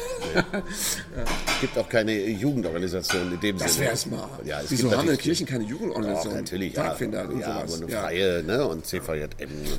[1.60, 3.86] Gibt auch keine Jugendorganisation in dem Das Sinne.
[3.88, 4.28] wär's mal.
[4.44, 6.34] Ja, es Wieso gibt haben Kirchen keine Doch, Jugendorganisation?
[6.34, 7.28] natürlich, Pfadfinder ja.
[7.28, 7.74] und ja, sowas.
[7.74, 8.02] aber eine Ja.
[8.02, 9.28] freie, ne, und CVJM.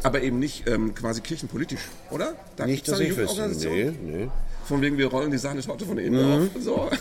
[0.03, 2.33] Aber eben nicht ähm, quasi kirchenpolitisch, oder?
[2.55, 3.41] Da Nicht, dass ich wüsste.
[3.41, 3.97] Jugendorganisation?
[4.05, 4.29] Nee, nee.
[4.65, 6.61] Von wegen, wir rollen die Sahnetorte von innen auf.
[6.61, 6.89] So.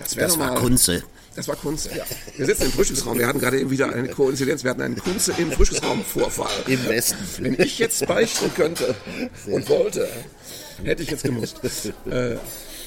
[0.00, 0.60] Das wäre Das doch war mal...
[0.60, 1.02] Kunze.
[1.36, 2.04] Das war Kunze, ja.
[2.36, 3.18] Wir sitzen im Frühstücksraum.
[3.18, 4.62] Wir hatten gerade eben wieder eine Koinzidenz.
[4.62, 6.50] Wir hatten einen Kunze im Frühstücksraum Vorfall.
[6.68, 7.16] Im Westen.
[7.38, 8.94] Wenn ich jetzt beichten könnte
[9.46, 10.08] und wollte,
[10.84, 11.60] hätte ich jetzt gemusst.
[12.08, 12.36] Äh,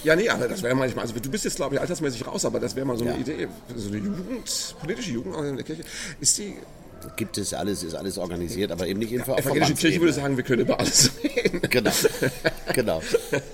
[0.04, 2.60] ja, nee, aber das wäre manchmal, also du bist jetzt, glaube ich, altersmäßig raus, aber
[2.60, 3.20] das wäre mal so eine Ja.
[3.20, 3.48] Idee.
[3.76, 5.84] So eine Jugend, politische Jugend in der Kirche.
[6.22, 6.56] Ist die
[7.16, 10.38] Gibt es alles, ist alles organisiert, aber eben nicht in Ver- evangelische Kirche würde sagen,
[10.38, 11.62] wir können über alles reden.
[11.70, 11.92] Genau,
[12.74, 13.02] genau.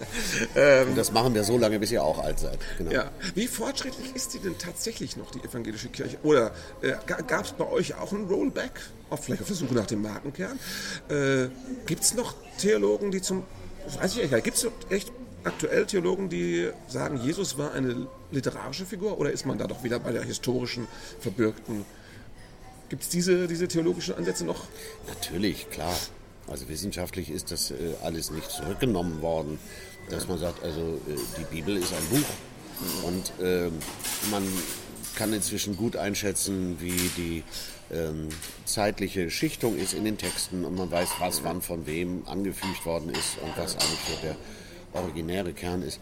[0.87, 2.59] Und das machen wir so lange, bis ihr auch alt seid.
[2.77, 2.91] Genau.
[2.91, 3.11] Ja.
[3.35, 6.17] Wie fortschrittlich ist die denn tatsächlich noch, die evangelische Kirche?
[6.23, 6.51] Oder
[6.81, 8.71] äh, gab es bei euch auch ein Rollback?
[9.09, 10.59] Auf, vielleicht auf der Suche nach dem Markenkern?
[11.09, 11.47] Äh,
[11.85, 13.43] Gibt es noch Theologen, die zum.
[13.99, 14.43] Weiß ich nicht.
[14.43, 15.11] Gibt es echt
[15.43, 19.19] aktuell Theologen, die sagen, Jesus war eine literarische Figur?
[19.19, 20.87] Oder ist man da doch wieder bei der historischen,
[21.19, 21.85] verbürgten.
[22.93, 24.67] Gibt es diese, diese theologischen Ansätze noch?
[25.07, 25.97] Natürlich, klar.
[26.45, 29.57] Also wissenschaftlich ist das äh, alles nicht zurückgenommen worden,
[30.11, 33.71] dass man sagt, also äh, die Bibel ist ein Buch und ähm,
[34.29, 34.43] man
[35.15, 37.43] kann inzwischen gut einschätzen, wie die
[37.91, 38.29] ähm,
[38.65, 43.09] zeitliche Schichtung ist in den Texten und man weiß, was wann von wem angefügt worden
[43.09, 44.35] ist und was eigentlich so der
[45.01, 45.99] originäre Kern ist.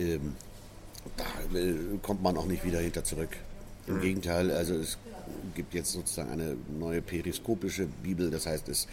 [0.00, 0.34] Ähm,
[1.16, 3.36] da äh, kommt man auch nicht wieder hinter zurück.
[3.86, 4.98] Im Gegenteil, also es
[5.54, 8.86] gibt jetzt sozusagen eine neue periskopische Bibel, das heißt, es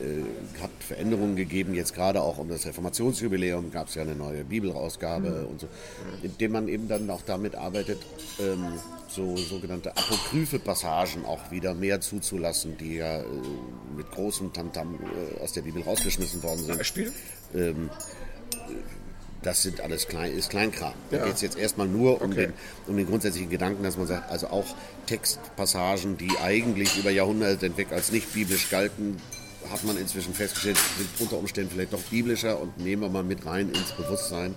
[0.00, 4.44] äh, hat Veränderungen gegeben, jetzt gerade auch um das Reformationsjubiläum gab es ja eine neue
[4.44, 5.68] Bibelausgabe und so,
[6.22, 7.98] indem man eben dann auch damit arbeitet,
[8.40, 13.24] ähm, so sogenannte apokryphe Passagen auch wieder mehr zuzulassen, die ja äh,
[13.96, 16.78] mit großem Tamtam äh, aus der Bibel rausgeschmissen worden sind.
[16.78, 17.12] Beispiel?
[19.42, 20.94] Das sind alles klein, ist Kleinkram.
[21.10, 21.24] Da Ja.
[21.26, 22.46] geht es jetzt erstmal nur um, Okay.
[22.46, 22.52] den,
[22.88, 24.74] um den grundsätzlichen Gedanken, dass man sagt, also auch
[25.06, 29.16] Textpassagen, die eigentlich über Jahrhunderte hinweg als nicht biblisch galten,
[29.70, 33.44] hat man inzwischen festgestellt, sind unter Umständen vielleicht doch biblischer und nehmen wir mal mit
[33.44, 34.54] rein ins Bewusstsein.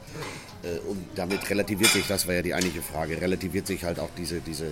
[0.63, 4.10] Äh, Und damit relativiert sich, das war ja die eigentliche Frage, relativiert sich halt auch
[4.17, 4.70] diese, diese äh,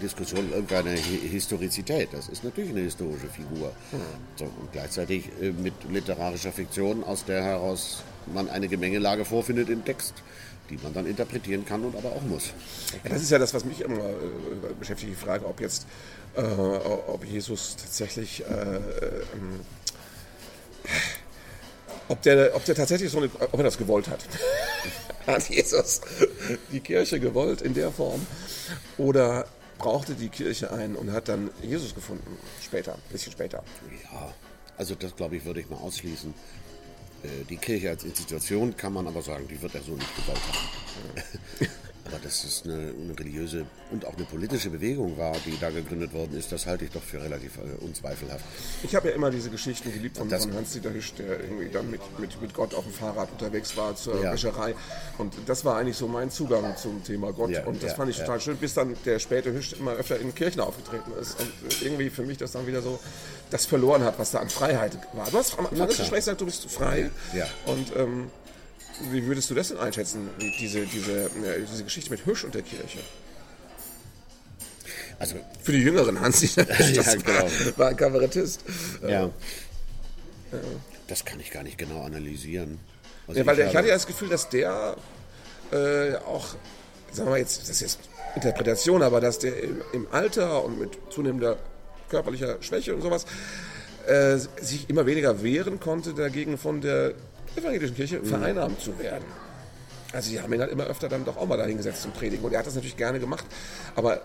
[0.00, 2.08] Diskussion irgendeiner Hi- Historizität.
[2.12, 3.72] Das ist natürlich eine historische Figur.
[4.36, 9.84] So, und gleichzeitig äh, mit literarischer Fiktion, aus der heraus man eine Gemengelage vorfindet im
[9.84, 10.14] Text,
[10.68, 12.52] die man dann interpretieren kann und aber auch muss.
[13.04, 15.86] Ja, das ist ja das, was mich immer äh, beschäftigt, die Frage, ob jetzt,
[16.36, 19.60] äh, ob Jesus tatsächlich, äh, ähm,
[22.08, 24.20] ob der, ob der tatsächlich so eine, ob er das gewollt hat.
[25.26, 26.00] hat Jesus
[26.72, 28.26] die Kirche gewollt in der Form?
[28.98, 29.46] Oder
[29.80, 32.36] brauchte die Kirche einen und hat dann Jesus gefunden?
[32.62, 33.64] Später, ein bisschen später.
[34.04, 34.32] Ja,
[34.76, 36.32] also das glaube ich, würde ich mal ausschließen.
[37.22, 40.38] Äh, Die Kirche als Institution kann man aber sagen, die wird er so nicht gewollt
[40.38, 41.68] haben.
[42.10, 46.12] aber dass es eine, eine religiöse und auch eine politische Bewegung war, die da gegründet
[46.12, 48.44] worden ist, das halte ich doch für relativ äh, unzweifelhaft.
[48.82, 52.00] Ich habe ja immer diese Geschichten geliebt von, von Hans-Dieter Hüsch, der irgendwie dann mit,
[52.18, 54.32] mit, mit Gott auf dem Fahrrad unterwegs war zur Ja.
[54.32, 54.74] Wäscherei.
[55.18, 57.50] Und das war eigentlich so mein Zugang zum Thema Gott.
[57.50, 60.18] Ja, und das ja, fand ich total schön, bis dann der späte Hüsch immer öfter
[60.18, 61.38] in Kirchen aufgetreten ist.
[61.40, 62.98] Und irgendwie für mich das dann wieder so
[63.50, 65.28] das verloren hat, was da an Freiheit war.
[65.30, 65.98] Du hast am Anfang des.
[65.98, 67.10] Gesprächs gesagt, du bist frei.
[67.34, 67.46] Ja.
[67.66, 68.30] Und ähm,
[69.10, 70.28] wie würdest du das denn einschätzen,
[70.60, 71.30] diese, diese, äh,
[71.70, 72.98] diese Geschichte mit Hüsch und der Kirche?
[75.18, 77.26] Also, Für die jüngeren Hüsch, das Ja, genau.
[77.42, 78.64] war, war ein Kabarettist.
[79.06, 79.30] ja.
[81.06, 82.78] Das kann ich gar nicht genau analysieren.
[83.26, 84.96] Also Ja, weil ich habe- hatte ja das Gefühl, dass der
[85.72, 86.54] äh, auch,
[87.12, 87.98] sagen wir jetzt, das ist jetzt
[88.36, 91.56] Interpretation, aber dass der im, im Alter und mit zunehmender
[92.08, 93.24] körperlicher Schwäche und sowas
[94.06, 97.12] äh, sich immer weniger wehren konnte, dagegen von der
[97.56, 99.24] evangelischen Kirche vereinnahmt zu werden.
[100.12, 102.52] Also die haben ihn halt immer öfter dann doch auch mal dahingesetzt zum Predigen und
[102.52, 103.44] er hat das natürlich gerne gemacht,
[103.94, 104.22] aber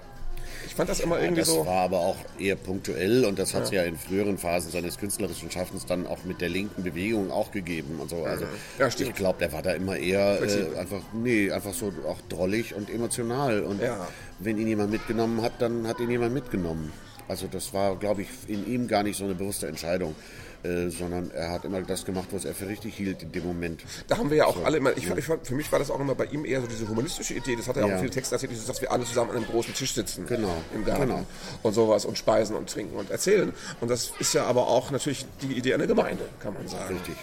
[0.66, 1.66] ich fand das immer irgendwie das so...
[1.66, 3.84] war aber auch eher punktuell und das hat es ja.
[3.84, 8.10] in früheren Phasen seines künstlerischen Schaffens dann auch mit der linken Bewegung auch gegeben und
[8.10, 8.24] so.
[8.26, 8.46] Also
[8.80, 12.74] Ja, ich glaube, der war da immer eher äh, einfach, nee, einfach so auch drollig
[12.74, 13.62] und emotional.
[13.62, 14.08] Und Ja.
[14.40, 16.92] wenn ihn jemand mitgenommen hat, dann hat ihn jemand mitgenommen.
[17.28, 20.16] Also das war, glaube ich, in ihm gar nicht so eine bewusste Entscheidung,
[20.66, 23.84] äh, sondern er hat immer das gemacht, was er für richtig hielt in dem Moment.
[24.08, 26.00] Da haben wir ja auch alle immer, ich, ich, fand- für mich war das auch
[26.00, 27.96] immer bei ihm eher so diese humanistische Idee, das hat er ja auch Ja.
[27.96, 30.84] in vielen Texten erzählt, dass wir alle zusammen an einem großen Tisch sitzen Genau, im
[30.86, 31.26] Garten genau.
[31.64, 33.54] und sowas und speisen und trinken und erzählen.
[33.82, 36.96] Und das ist ja aber auch natürlich die Idee einer Gemeinde, kann man sagen.
[36.96, 37.16] Richtig.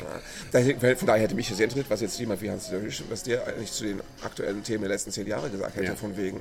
[0.82, 0.96] Ja.
[0.96, 3.72] Von daher hätte mich sehr interessiert, was jetzt jemand wie Hans Hüsch, was der eigentlich
[3.72, 5.94] zu den aktuellen Themen der letzten zehn Jahre gesagt hätte, Ja.
[5.96, 6.40] von wegen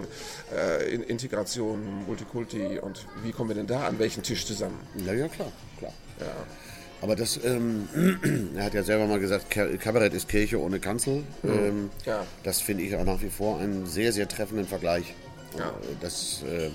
[0.55, 4.79] äh, In- Integration, Multikulti und wie kommen wir denn da an welchen Tisch zusammen?
[5.05, 5.93] Ja, ja, klar, klar.
[7.01, 7.87] Aber das, ähm,
[8.55, 11.23] er hat ja selber mal gesagt, Ka- Kabarett ist Kirche ohne Kanzel.
[11.43, 12.25] Ähm, Ja.
[12.43, 15.15] Das finde ich auch nach wie vor einen sehr, sehr treffenden Vergleich.
[15.57, 15.69] Ja.
[15.69, 16.69] Äh, Das äh,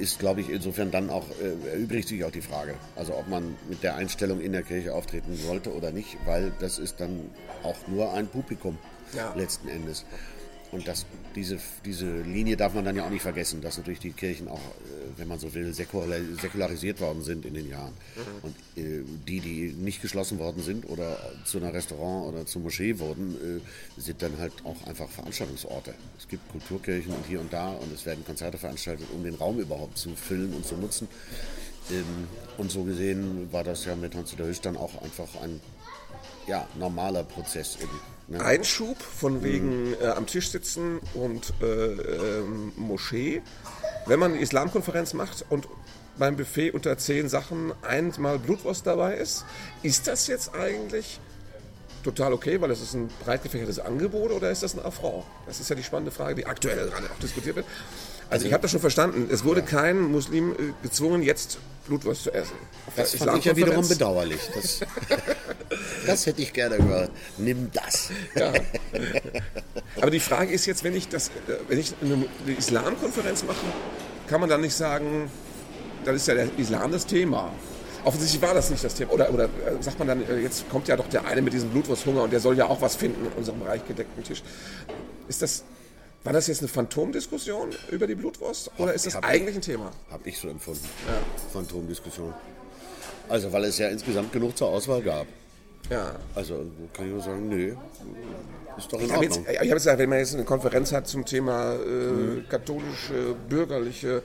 [0.00, 2.74] ist, glaube ich, insofern dann auch, äh, erübrigt sich auch die Frage.
[2.96, 6.78] Also ob man mit der Einstellung in der Kirche auftreten sollte oder nicht, weil das
[6.78, 7.30] ist dann
[7.62, 8.78] auch nur ein Publikum
[9.14, 9.34] Ja.
[9.36, 10.04] letzten Endes.
[10.70, 14.12] Und das, diese, diese Linie darf man dann ja auch nicht vergessen, dass natürlich die
[14.12, 17.92] Kirchen auch, äh, wenn man so will, säkularisiert worden sind in den Jahren.
[18.16, 18.22] Mhm.
[18.42, 22.98] Und äh, die, die nicht geschlossen worden sind oder zu einer Restaurant oder zur Moschee
[22.98, 23.34] wurden,
[23.96, 25.94] äh, sind dann halt auch einfach Veranstaltungsorte.
[26.18, 29.58] Es gibt Kulturkirchen und hier und da und es werden Konzerte veranstaltet, um den Raum
[29.58, 31.08] überhaupt zu füllen und zu nutzen.
[31.90, 32.28] Ähm,
[32.58, 35.60] und so gesehen war das ja mit Hans-Dieter Hüsch dann auch einfach ein
[36.46, 37.76] ja, normaler Prozess.
[37.76, 38.44] Eben, ne?
[38.44, 42.42] Einschub von wegen äh, am Tisch sitzen und äh, äh,
[42.76, 43.42] Moschee.
[44.06, 45.68] Wenn man eine Islamkonferenz macht und
[46.18, 49.44] beim Buffet unter zehn Sachen einmal Blutwurst dabei ist,
[49.82, 51.20] ist das jetzt eigentlich
[52.02, 55.24] total okay, weil es ist ein breit gefächertes Angebot oder ist das ein Affront?
[55.46, 57.66] Das ist ja die spannende Frage, die aktuell gerade auch diskutiert wird.
[58.30, 59.28] Also ich habe das schon verstanden.
[59.30, 62.56] Es wurde kein Muslim äh, gezwungen, jetzt Blutwurst zu essen.
[62.94, 64.40] Das fand ich ja wiederum bedauerlich.
[64.54, 64.80] Das,
[66.06, 67.10] das, hätte ich gerne gehört.
[67.38, 68.10] Nimm das.
[68.34, 68.52] Ja.
[69.96, 73.64] Aber die Frage ist jetzt, wenn ich, das, äh, wenn ich eine Islamkonferenz mache,
[74.28, 75.30] kann man dann nicht sagen,
[76.04, 77.50] dann ist ja der Islam das Thema.
[78.04, 79.12] Offensichtlich war das nicht das Thema.
[79.12, 79.48] Oder, oder äh,
[79.80, 82.56] sagt man dann, jetzt kommt ja doch der eine mit diesem Blutwursthunger und der soll
[82.56, 84.42] ja auch was finden in unserem reich gedeckten Tisch.
[85.28, 85.64] Ist das,
[86.24, 89.90] war das jetzt eine Phantomdiskussion über die Blutwurst oder ist das eigentlich ein Thema?
[90.10, 90.84] Habe ich so empfunden.
[91.06, 91.14] Ja.
[91.52, 92.34] Phantomdiskussion.
[93.28, 95.26] Also, weil es ja insgesamt genug zur Auswahl gab.
[95.90, 96.16] Ja.
[96.34, 97.74] Also kann ich nur sagen, nö,
[98.76, 99.22] ist doch in ich Ordnung.
[99.22, 102.48] Jetzt, ich habe jetzt gesagt, wenn man jetzt eine Konferenz hat zum Thema äh, mhm.
[102.48, 104.22] katholische, bürgerliche,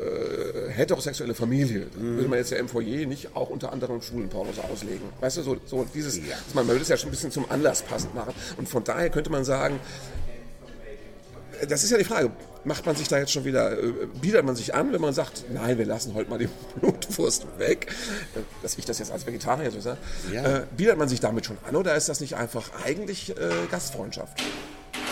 [0.00, 2.16] äh, heterosexuelle Familie, mhm.
[2.16, 5.08] würde man jetzt ja im Foyer nicht auch unter anderem Schwulenpornos auslegen.
[5.20, 6.36] Weißt du, so, so dieses, ja.
[6.52, 8.34] man würde es ja schon ein bisschen zum Anlass passend machen.
[8.56, 9.78] Und von daher könnte man sagen,
[11.68, 12.30] das ist ja die Frage,
[12.64, 15.44] macht man sich da jetzt schon wieder, äh, bietet man sich an, wenn man sagt,
[15.52, 16.48] nein, wir lassen heute mal die
[16.80, 17.88] Blutwurst weg,
[18.34, 19.98] äh, dass ich das jetzt als Vegetarier so sage,
[20.32, 20.58] ja.
[20.58, 24.40] äh, bietet man sich damit schon an oder ist das nicht einfach eigentlich äh, Gastfreundschaft?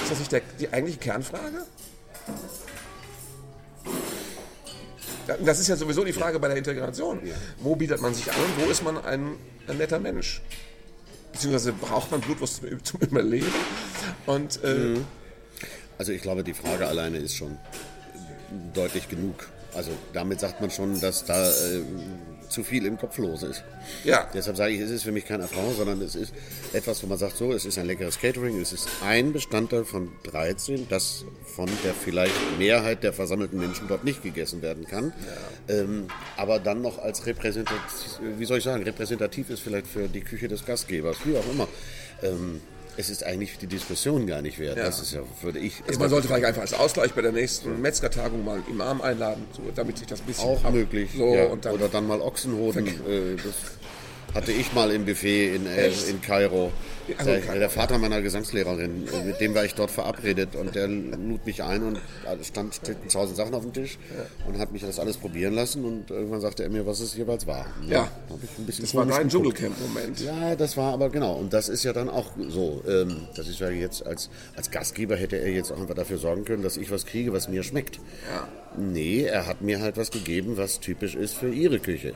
[0.02, 1.64] Ist das nicht der, die eigentliche Kernfrage?
[5.44, 7.20] Das ist ja sowieso die Frage bei der Integration.
[7.58, 9.36] Wo bietet man sich an und wo ist man ein,
[9.68, 10.42] ein netter Mensch?
[11.32, 13.46] Beziehungsweise braucht man Blutwurst zum, zum Überleben?
[14.26, 15.04] Und äh, mhm.
[15.98, 17.58] Also ich glaube, die Frage alleine ist schon
[18.74, 19.48] deutlich genug.
[19.74, 21.82] Also damit sagt man schon, dass da äh,
[22.52, 23.64] zu viel im Kopf los ist.
[24.04, 24.28] Ja.
[24.34, 26.34] Deshalb sage ich, es ist für mich kein Affront, sondern es ist
[26.74, 30.12] etwas, wo man sagt, so, es ist ein leckeres Catering, es ist ein Bestandteil von
[30.24, 31.24] 13, das
[31.56, 35.14] von der vielleicht Mehrheit der versammelten Menschen dort nicht gegessen werden kann.
[35.68, 35.74] Ja.
[35.76, 37.80] Ähm, aber dann noch als repräsentativ,
[38.36, 41.66] wie soll ich sagen, repräsentativ ist vielleicht für die Küche des Gastgebers, wie auch immer.
[42.22, 42.60] Ähm,
[42.96, 44.76] es ist eigentlich die Diskussion gar nicht wert.
[44.76, 44.84] Ja.
[44.84, 45.82] Das ist ja, würde ich.
[45.86, 49.44] Also man sollte vielleicht einfach als Ausgleich bei der nächsten Metzgertagung mal einen Imam einladen,
[49.52, 50.48] so, damit sich das ein bisschen.
[50.48, 51.10] Auch möglich.
[51.16, 51.54] So, ja.
[51.56, 52.86] dann Oder dann mal Ochsenhoden.
[52.86, 56.72] Äh, das hatte ich mal im Buffet in, äh, in Kairo.
[57.18, 60.88] Also der, der, Vater meiner Gesangslehrerin, äh, mit dem war ich dort verabredet und der
[60.88, 62.00] lud mich ein und
[62.42, 63.98] stand tausend Sachen auf dem Tisch
[64.46, 67.46] und hat mich das alles probieren lassen und irgendwann sagte er mir, was es jeweils
[67.46, 67.66] war.
[67.88, 68.08] Ja, ja
[68.66, 70.20] das war dein Dschungelcamp-Moment.
[70.20, 72.82] Ja, das war aber genau und das ist ja dann auch so.
[72.86, 76.44] Ähm, das ist ja jetzt als, als Gastgeber hätte er jetzt auch einfach dafür sorgen
[76.44, 77.96] können, dass ich was kriege, was mir schmeckt.
[78.30, 78.48] Ja.
[78.76, 82.14] Nee, er hat mir halt was gegeben, was typisch ist für ihre Küche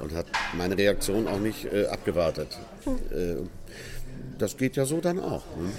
[0.00, 2.58] und hat meine Reaktion auch nicht äh, abgewartet.
[2.84, 2.94] Hm.
[3.10, 3.36] Äh,
[4.44, 5.42] das geht ja so dann auch.
[5.56, 5.72] Ne?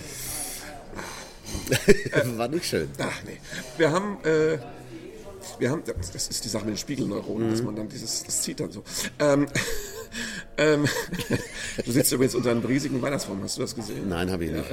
[2.37, 2.89] War nicht schön.
[2.97, 3.37] Ach nee.
[3.77, 4.57] Wir haben, äh,
[5.59, 7.51] wir haben, das ist die Sache mit den Spiegelneuronen, mhm.
[7.51, 8.83] dass man dann dieses, das zieht dann so.
[9.19, 9.45] Ähm,
[10.57, 10.87] ähm,
[11.85, 14.09] du sitzt übrigens unter einem riesigen Weihnachtsbaum, hast du das gesehen?
[14.09, 14.65] Nein, habe ich nicht.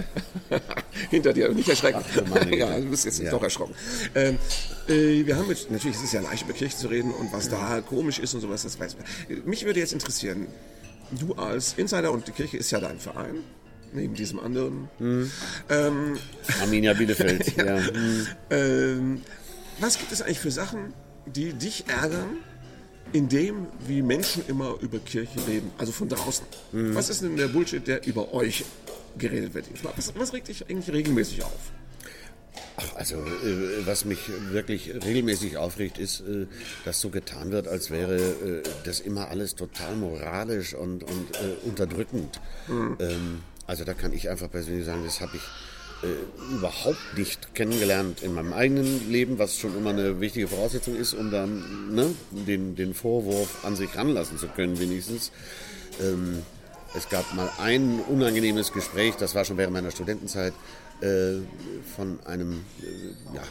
[1.11, 2.03] Hinter dir, nicht erschrecken.
[2.35, 3.31] Ach, ja, du bist jetzt ja.
[3.31, 3.75] doch erschrocken.
[4.15, 4.39] Ähm,
[4.89, 7.51] äh, wir haben mit, natürlich ist es ja leicht über Kirche zu reden und was
[7.51, 9.05] da komisch ist und sowas, das weiß man.
[9.45, 10.47] Mich würde jetzt interessieren,
[11.11, 13.45] du als Insider und die Kirche ist ja dein Verein
[13.95, 14.89] neben diesem anderen.
[14.99, 15.31] Hm.
[15.69, 16.19] Ähm,
[16.61, 17.65] Arminia Bielefeld, ja.
[17.65, 17.87] ja.
[17.87, 18.27] Hm.
[18.51, 19.23] Ähm,
[19.81, 20.95] was gibt es eigentlich für Sachen,
[21.27, 22.37] die dich ärgern,
[23.13, 26.47] in dem, wie Menschen immer über Kirche reden, also von draußen?
[26.73, 26.95] Hm.
[26.95, 28.65] Was ist denn der Bullshit, der über euch
[29.19, 29.67] geredet wird?
[29.97, 31.73] Was, was regt dich eigentlich regelmäßig auf?
[32.77, 36.47] Ach, also äh, was mich wirklich regelmäßig aufregt, ist, äh,
[36.85, 41.67] dass so getan wird, als wäre äh, das immer alles total moralisch und, und äh,
[41.67, 42.41] unterdrückend.
[42.69, 42.97] Mhm.
[42.99, 45.43] Ähm, also da kann ich einfach persönlich sagen, das habe ich
[46.07, 51.15] äh, überhaupt nicht kennengelernt in meinem eigenen Leben, was schon immer eine wichtige Voraussetzung ist,
[51.15, 55.33] um dann ne, den, den Vorwurf an sich ranlassen zu können, wenigstens.
[56.03, 56.43] Ähm,
[56.95, 60.53] es gab mal ein unangenehmes Gespräch, das war schon während meiner Studentenzeit,
[61.01, 61.39] äh,
[61.97, 63.43] von einem, äh, ja,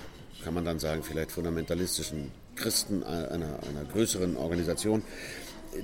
[0.43, 5.01] kann man dann sagen, vielleicht fundamentalistischen Christen einer, einer größeren Organisation,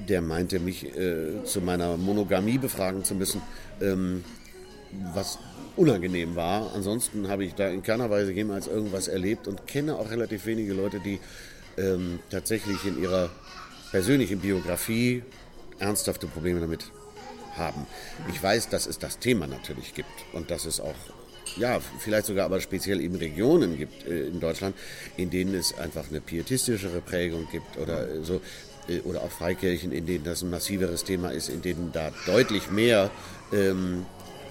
[0.07, 3.41] der meinte, mich äh, zu meiner Monogamie befragen zu müssen.
[3.81, 4.23] Ähm,
[5.13, 5.39] was
[5.75, 6.73] unangenehm war.
[6.73, 10.73] Ansonsten habe ich da in keiner Weise jemals irgendwas erlebt und kenne auch relativ wenige
[10.73, 11.19] Leute, die
[11.77, 13.29] ähm, tatsächlich in ihrer
[13.91, 15.23] persönlichen Biografie
[15.79, 16.91] ernsthafte Probleme damit
[17.55, 17.85] haben.
[18.29, 20.95] Ich weiß, dass es das Thema natürlich gibt und dass es auch
[21.55, 24.75] ja, vielleicht sogar aber speziell eben Regionen gibt äh, in Deutschland,
[25.15, 28.41] in denen es einfach eine pietistischere Prägung gibt oder äh, so
[29.03, 33.11] oder auch Freikirchen, in denen das ein massiveres Thema ist, in denen da deutlich mehr
[33.51, 34.05] ähm,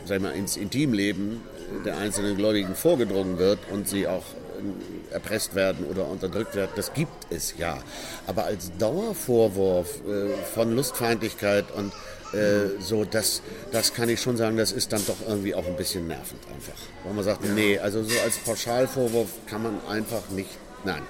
[0.06, 1.40] sagen wir, ins Intimleben
[1.84, 6.92] der einzelnen Gläubigen vorgedrungen wird und sie auch äh, erpresst werden oder unterdrückt werden, das
[6.94, 7.78] gibt es ja.
[8.26, 11.92] Aber als Dauervorwurf äh, von Lustfeindlichkeit und
[12.32, 15.76] äh, so, das, das kann ich schon sagen, das ist dann doch irgendwie auch ein
[15.76, 16.80] bisschen nervend einfach.
[17.04, 20.50] Wo man sagt, nee, also so als Pauschalvorwurf kann man einfach nicht,
[20.84, 21.02] nein.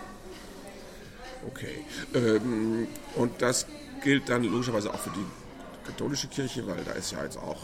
[1.49, 1.85] Okay.
[2.15, 3.67] Ähm, und das
[4.03, 5.27] gilt dann logischerweise auch für die
[5.87, 7.59] katholische Kirche, weil da ist ja jetzt auch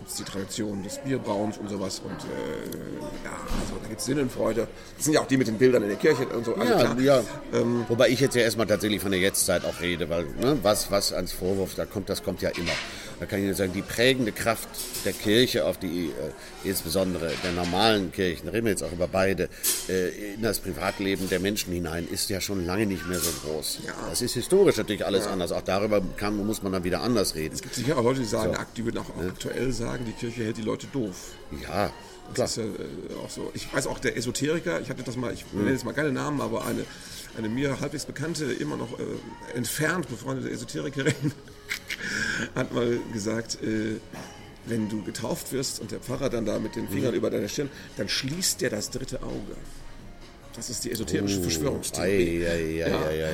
[0.00, 2.00] gibt es die Tradition des Bierbrauens und sowas.
[2.02, 4.66] Und äh, ja, also da gibt es Sinnenfreude.
[4.96, 6.54] Das sind ja auch die mit den Bildern in der Kirche und so.
[6.54, 7.22] Also ja, klar, ja.
[7.52, 10.90] Ähm, Wobei ich jetzt ja erstmal tatsächlich von der Jetztzeit auch rede, weil ne, was,
[10.90, 12.72] was ans Vorwurf da kommt, das kommt ja immer.
[13.20, 14.68] Da kann ich nur sagen, die prägende Kraft
[15.04, 19.50] der Kirche auf die, äh, insbesondere der normalen Kirchen, reden wir jetzt auch über beide,
[19.90, 23.80] äh, in das Privatleben der Menschen hinein, ist ja schon lange nicht mehr so groß.
[23.86, 23.92] Ja.
[24.08, 25.32] Das ist historisch natürlich alles ja.
[25.32, 25.52] anders.
[25.52, 27.54] Auch darüber kann, muss man dann wieder anders reden.
[27.54, 28.62] Es gibt sicher auch Leute, die sagen, so.
[28.74, 29.28] die würden auch ja.
[29.28, 31.34] aktuell sagen, die Kirche hält die Leute doof.
[31.62, 31.92] Ja,
[32.34, 32.46] das Klar.
[32.46, 33.50] ist ja äh, auch so.
[33.52, 36.40] Ich weiß auch, der Esoteriker, ich hatte das mal, ich nenne jetzt mal keine Namen,
[36.40, 36.84] aber eine,
[37.36, 41.14] eine mir halbwegs bekannte, immer noch äh, entfernt befreundete Esoterikerin,
[42.54, 43.96] hat mal gesagt, äh,
[44.66, 47.18] wenn du getauft wirst und der Pfarrer dann da mit den Fingern mhm.
[47.18, 49.56] über deiner Stirn, dann schließt der das dritte Auge.
[50.54, 52.44] Das ist die esoterische oh, Verschwörungstheorie.
[52.44, 53.28] Ei, ei, ei, ja.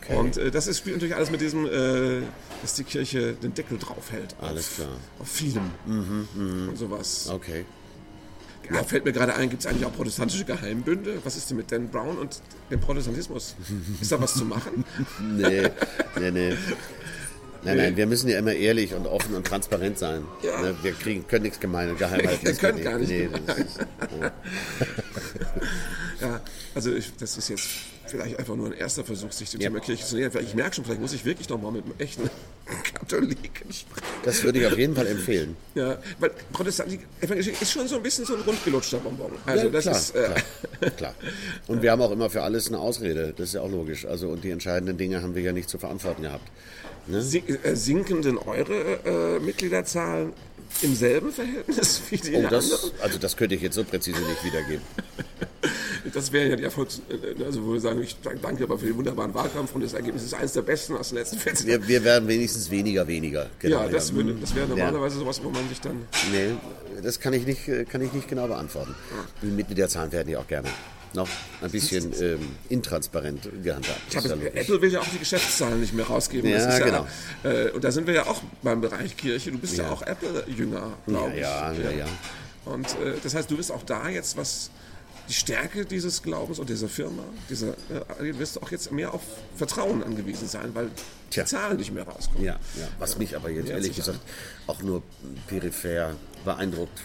[0.00, 0.16] okay.
[0.16, 2.22] Und äh, das ist, spielt natürlich alles mit diesem, äh,
[2.60, 4.36] dass die Kirche den Deckel drauf hält.
[4.40, 4.96] Alles auf, klar.
[5.18, 6.68] Auf vielem mhm, mh.
[6.68, 7.30] und sowas.
[7.32, 7.64] Okay.
[8.72, 11.18] Ja, fällt mir gerade ein, gibt es eigentlich auch protestantische Geheimbünde?
[11.24, 13.54] Was ist denn mit Dan Brown und dem Protestantismus?
[14.00, 14.84] Ist da was zu machen?
[15.36, 15.70] nee,
[16.18, 16.56] nee, nee.
[17.64, 20.24] Nein, nein, wir müssen ja immer ehrlich und offen und transparent sein.
[20.42, 20.62] Ja.
[20.62, 22.46] Ne, wir kriegen, können nichts gemein und geheim halten.
[22.46, 23.08] Wir können gar nicht.
[23.08, 23.78] Nee, ist,
[24.20, 24.32] ja.
[26.28, 26.40] ja.
[26.74, 27.68] also ich, das ist jetzt
[28.06, 29.68] vielleicht einfach nur ein erster Versuch, sich dem ja.
[29.68, 30.32] Thema Kirche zu nähern.
[30.40, 32.30] Ich merke schon, vielleicht muss ich wirklich noch mal mit einem echten
[32.94, 34.07] Katholiken sprechen.
[34.28, 35.56] Das würde ich auf jeden Fall empfehlen.
[35.74, 39.32] Ja, weil Protestantik ist schon so ein bisschen so ein rundgelutschter Bonbon.
[39.46, 41.14] Also ja, das klar, ist äh, klar,
[41.66, 43.32] Und wir haben auch immer für alles eine Ausrede.
[43.34, 44.04] Das ist ja auch logisch.
[44.04, 46.46] Also und die entscheidenden Dinge haben wir ja nicht zu verantworten gehabt.
[47.06, 47.20] Ne?
[47.20, 50.34] Äh, sinken denn eure äh, Mitgliederzahlen
[50.82, 54.44] im selben Verhältnis wie die oh, das, Also das könnte ich jetzt so präzise nicht
[54.44, 54.82] wiedergeben.
[56.12, 57.00] das wäre ja die Erfolgs...
[57.08, 60.24] Äh, also wo wir sagen, ich danke aber für den wunderbaren Wahlkampf und das Ergebnis
[60.24, 61.82] ist eines der besten aus den letzten 14 Jahren.
[61.82, 63.48] Wir, wir werden wenigstens weniger, weniger.
[63.58, 65.20] Genau, ja, das, würde, das wäre normalerweise ja.
[65.20, 66.06] sowas, wo man sich dann...
[66.32, 66.54] Nee,
[67.02, 68.94] das kann ich nicht, kann ich nicht genau beantworten.
[69.10, 69.24] Ja.
[69.42, 70.68] Die Mitgliederzahlen werden ja auch gerne
[71.14, 71.28] noch
[71.62, 74.00] ein bisschen ähm, intransparent gehandhabt.
[74.10, 76.50] Ich habe, Apple will ja auch die Geschäftszahlen nicht mehr rausgeben.
[76.50, 77.06] Ja, genau.
[77.44, 79.52] Ja, äh, und da sind wir ja auch beim Bereich Kirche.
[79.52, 81.40] Du bist ja, ja auch Apple-Jünger, glaube ich.
[81.40, 82.06] Ja, ja, ja.
[82.64, 84.70] Und äh, das heißt, du bist auch da jetzt, was
[85.28, 89.22] die Stärke dieses Glaubens und dieser Firma, dieser, äh, wirst du auch jetzt mehr auf
[89.56, 90.90] Vertrauen angewiesen sein, weil
[91.30, 91.44] Tja.
[91.44, 92.44] die Zahlen nicht mehr rauskommen.
[92.44, 92.88] Ja, ja.
[92.98, 94.20] was mich aber jetzt ehrlich gesagt
[94.66, 95.02] auch nur
[95.46, 96.14] peripher
[96.44, 96.98] beeindruckt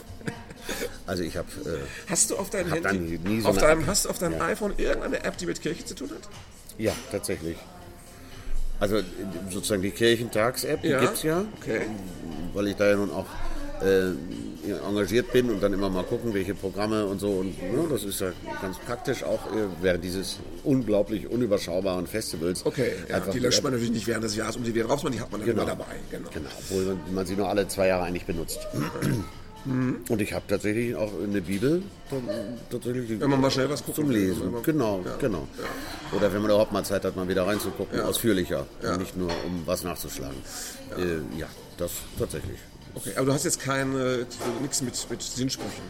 [1.05, 1.47] also ich habe.
[1.65, 4.45] Äh, hast du auf deinem Handy, so auf deinem, hast du auf deinem ja.
[4.45, 6.29] iPhone irgendeine App, die mit Kirche zu tun hat?
[6.77, 7.57] Ja, tatsächlich.
[8.79, 9.01] Also
[9.49, 10.99] sozusagen die Kirchentags-App, die ja?
[10.99, 11.45] gibt es ja.
[11.59, 11.81] Okay.
[12.53, 13.27] Weil ich da ja nun auch
[13.83, 14.11] äh,
[14.87, 17.29] engagiert bin und dann immer mal gucken, welche Programme und so.
[17.31, 22.65] Und ja, das ist ja ganz praktisch auch äh, während dieses unglaublich unüberschaubaren Festivals.
[22.65, 25.19] Okay, ja, die löscht man natürlich nicht während des Jahres um die wieder raus, die
[25.19, 25.63] hat man dann genau.
[25.63, 25.95] immer dabei.
[26.09, 26.29] Genau.
[26.33, 28.59] genau, obwohl man, man sie nur alle zwei Jahre eigentlich benutzt.
[29.65, 30.01] Mhm.
[30.09, 31.83] Und ich habe tatsächlich auch eine Bibel
[32.69, 34.51] tatsächlich wenn man mal schnell was guckt zum Lesen.
[34.51, 35.47] Man, genau, ja, genau.
[35.57, 36.17] Ja.
[36.17, 38.05] Oder wenn man überhaupt mal Zeit hat, mal wieder reinzugucken, ja.
[38.05, 40.37] ausführlicher, und nicht nur um was nachzuschlagen.
[40.97, 42.59] Äh, ja, das tatsächlich.
[42.95, 44.25] Okay, aber du hast jetzt keine
[44.61, 45.83] nichts mit, mit Sinnsprüchen.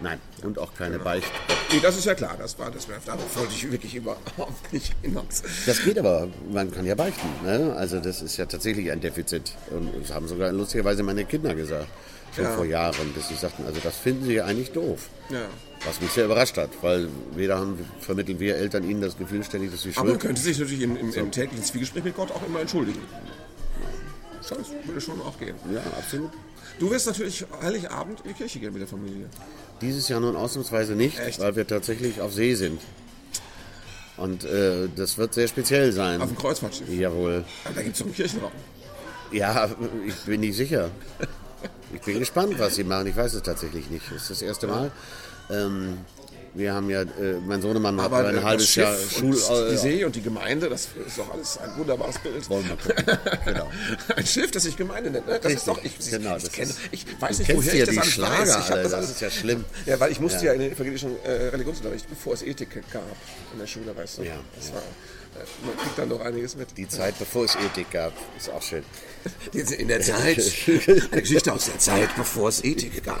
[0.00, 1.04] Nein, und auch keine genau.
[1.04, 1.30] Beichte.
[1.72, 2.86] Nee, das ist ja klar, das war das.
[3.06, 5.42] Darauf wollte ich wirklich überhaupt nicht hinaus.
[5.66, 7.28] Das geht aber, man kann ja beichten.
[7.42, 7.74] Ne?
[7.76, 9.54] Also das ist ja tatsächlich ein Defizit.
[9.70, 11.88] Und das haben sogar lustigerweise meine Kinder gesagt
[12.34, 12.50] schon ja.
[12.52, 15.08] vor Jahren, bis sie sagten, also das finden sie ja eigentlich doof.
[15.30, 15.46] Ja.
[15.86, 19.70] Was mich sehr überrascht hat, weil weder haben, vermitteln wir Eltern ihnen das Gefühl ständig,
[19.70, 21.20] dass sie schuld Aber man könnte sich natürlich im, im, so.
[21.20, 23.00] im täglichen Zwiegespräch mit Gott auch immer entschuldigen.
[24.48, 25.56] Das würde schon auch gehen.
[25.72, 26.30] Ja, absolut.
[26.78, 29.26] Du wirst natürlich Heiligabend in die Kirche gehen mit der Familie.
[29.80, 31.40] Dieses Jahr nun ausnahmsweise nicht, Echt?
[31.40, 32.80] weil wir tatsächlich auf See sind.
[34.16, 36.20] Und äh, das wird sehr speziell sein.
[36.20, 36.88] Auf dem Kreuzfahrtschiff?
[36.88, 37.44] Jawohl.
[37.64, 38.52] Aber da gibt es doch einen Kirchenraum.
[39.32, 39.68] Ja,
[40.06, 40.90] ich bin nicht sicher.
[41.92, 43.08] ich bin gespannt, was sie machen.
[43.08, 44.06] Ich weiß es tatsächlich nicht.
[44.12, 44.92] Es ist das erste Mal.
[45.50, 45.98] Ähm,
[46.54, 47.06] wir haben ja, äh,
[47.46, 49.32] mein Sohnemann hat ein äh, halbes Jahr Schul...
[49.32, 52.48] die äh, See und die Gemeinde, das ist doch alles ein wunderbares Bild.
[52.48, 53.18] Wollen wir gucken.
[53.44, 53.70] Genau.
[54.16, 55.26] Ein Schiff, das sich Gemeinde nennt.
[55.26, 55.40] Ne?
[55.42, 55.74] Das ist Richtig.
[55.74, 58.58] doch, ich, Genau, ich, kenne, ist- ich weiß nicht, woher ja ich das Schlager weiß.
[58.60, 59.64] Ich das, das ist ja schlimm.
[59.86, 60.52] Ja, weil ich musste ja, Ja.
[60.54, 63.02] in den evangelischen äh, Religionsunterricht, bevor es Ethik gab
[63.52, 64.22] in der Schule, weißt du.
[64.22, 64.74] Ja, das ja.
[64.74, 66.68] War, äh, man kriegt dann doch einiges mit.
[66.76, 68.84] Die Zeit, bevor es Ethik gab, ist auch schön.
[69.78, 70.38] In der Zeit,
[71.10, 73.20] eine Geschichte aus der Zeit, bevor es Ethik gab.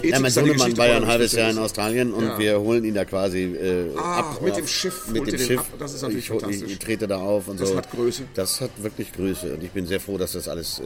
[0.00, 1.32] Ethik Ja, mein Sohnemann war ja ein halbes.
[1.32, 2.38] Jahr in Australien und Ja.
[2.38, 4.40] wir holen ihn da quasi äh, Ah, ab.
[4.42, 5.60] mit dem Schiff Mit dem Schiff.
[5.60, 5.66] ab.
[5.78, 6.62] Das ist natürlich ich, fantastisch.
[6.66, 7.76] Ich, ich trete da auf und Das so.
[7.76, 8.22] hat Größe.
[8.34, 10.82] Das hat wirklich Größe und ich bin sehr froh, dass das alles äh,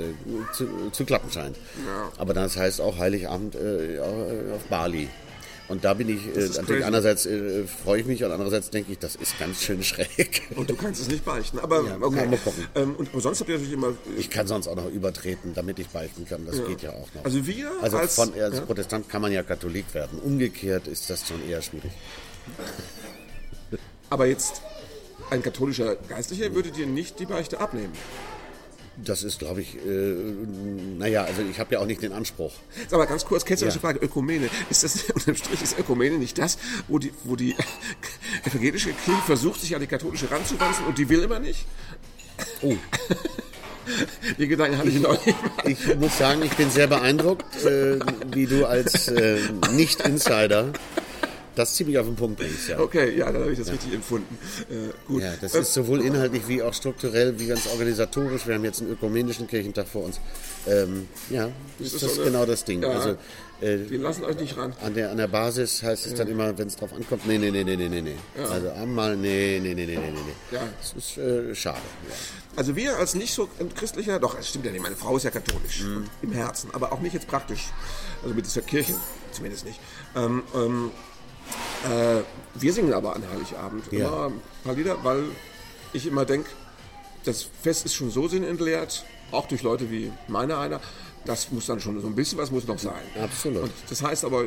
[0.55, 1.57] zu, zu klappen scheint.
[1.87, 2.11] Ja.
[2.19, 3.99] Aber das heißt auch Heiligabend äh,
[4.55, 5.09] auf Bali.
[5.71, 9.15] Und da bin ich, äh, einerseits äh, freue ich mich und andererseits denke ich, das
[9.15, 10.43] ist ganz schön schräg.
[10.57, 11.59] Und du kannst es nicht beichten.
[11.61, 12.27] Aber Ja, okay.
[12.27, 12.67] mal gucken.
[12.75, 13.93] Ähm, und sonst habt ihr natürlich immer.
[14.19, 16.45] Ich kann sonst auch noch übertreten, damit ich beichten kann.
[16.45, 17.25] Das geht ja auch noch.
[17.25, 18.61] Also wir Also als- von, als ja.
[18.63, 20.19] Protestant kann man ja Katholik werden.
[20.19, 21.93] Umgekehrt ist das schon eher schwierig.
[24.11, 24.63] Aber jetzt
[25.31, 27.93] ein katholischer Geistlicher würde dir nicht die Beichte abnehmen.
[29.05, 30.15] Das ist, glaube ich, äh,
[30.99, 32.53] naja, also ich habe ja auch nicht den Anspruch.
[32.89, 33.81] Sag mal ganz kurz, ketzerische Ja.
[33.81, 34.49] Frage, Ökumene.
[34.69, 37.55] Ist das unterm Strich ist Ökumene nicht das, wo die, wo die
[38.45, 41.67] evangelische Kirche versucht, sich an die katholische ranzuwanzen und die will immer nicht?
[42.63, 42.75] Oh,
[44.39, 45.69] Die Gedanken hatte ich neulich mal.
[45.71, 47.99] ich muss sagen, ich bin sehr beeindruckt, äh,
[48.33, 49.39] wie du als äh,
[49.73, 50.73] Nicht-Insider
[51.61, 52.69] das ziemlich auf den Punkt bringst.
[52.69, 52.79] Ja.
[52.81, 54.37] Okay, ja, dann habe ich das richtig empfunden.
[54.71, 54.75] Äh,
[55.07, 55.23] gut.
[55.23, 58.47] Ja, das ist sowohl inhaltlich wie auch strukturell, wie ganz organisatorisch.
[58.47, 60.21] Wir haben jetzt einen ökumenischen Kirchentag vor uns.
[60.67, 62.83] Ähm, ja, ist ist das so eine- genau das Ding.
[62.83, 62.89] Ja.
[62.91, 63.11] Also
[63.63, 64.73] äh, die lassen euch nicht ran.
[64.83, 67.51] an der, an der Basis heißt es dann immer, wenn es drauf ankommt, nee, nee,
[67.51, 68.17] nee, nee, nee, nee, nee.
[68.43, 70.57] Also einmal, nee, nee, nee, nee, nee, nee.
[70.57, 70.63] Ja.
[70.81, 71.81] Das ist äh, schade.
[72.57, 75.31] Also wir als nicht so christlicher, doch, es stimmt ja nicht, meine Frau ist ja
[75.31, 76.05] katholisch Mhm.
[76.23, 77.67] im Herzen, aber auch nicht jetzt praktisch.
[78.23, 78.95] Also mit dieser Kirche
[79.33, 79.79] zumindest nicht.
[80.17, 80.91] Ähm, ähm,
[81.85, 82.23] äh,
[82.55, 84.07] wir singen aber an Heiligabend Ja.
[84.09, 85.25] immer ein paar Lieder, weil
[85.93, 86.49] ich immer denke,
[87.25, 90.81] das Fest ist schon so sinnentleert, auch durch Leute wie meine einer.
[91.27, 93.03] Das muss dann schon so ein bisschen was muss noch sein.
[93.23, 93.65] Absolut.
[93.65, 94.43] Und das heißt aber,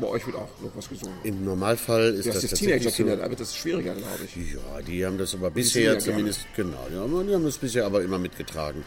[0.00, 1.14] bei euch wird auch noch was gesungen.
[1.22, 3.30] Im Normalfall ist das jetzt tatsächlich Teenager-Kinder, so.
[3.30, 4.34] wird das schwieriger, glaube ich.
[4.54, 6.02] Ja, die haben das aber bisher ja gerne.
[6.04, 8.82] zumindest, genau, die haben, die haben das bisher aber immer mitgetragen.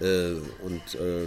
[0.00, 1.26] Äh, und äh,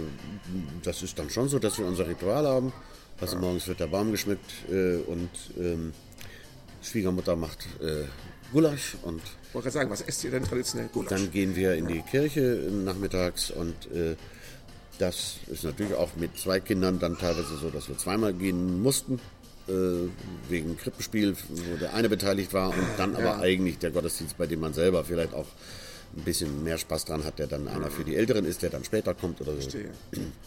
[0.82, 2.72] das ist dann schon so, dass wir unser Ritual haben.
[3.20, 5.92] Also morgens wird der Baum geschmückt äh, und ähm,
[6.82, 8.04] Schwiegermutter macht äh,
[8.52, 10.88] Gulasch und Ich wollte gerade sagen, was esst ihr denn traditionell?
[10.92, 11.10] Gulasch.
[11.10, 12.40] dann gehen wir in die Kirche
[12.84, 14.16] nachmittags und äh,
[14.98, 19.20] das ist natürlich auch mit zwei Kindern dann teilweise so, dass wir zweimal gehen mussten.
[19.68, 20.08] Äh,
[20.48, 24.60] wegen Krippenspiel, wo der eine beteiligt war und dann aber eigentlich der Gottesdienst, bei dem
[24.60, 25.46] man selber vielleicht auch
[26.16, 28.84] ein bisschen mehr Spaß dran hat, der dann einer für die Älteren ist, der dann
[28.84, 29.60] später kommt oder so.
[29.60, 29.90] Verstehe.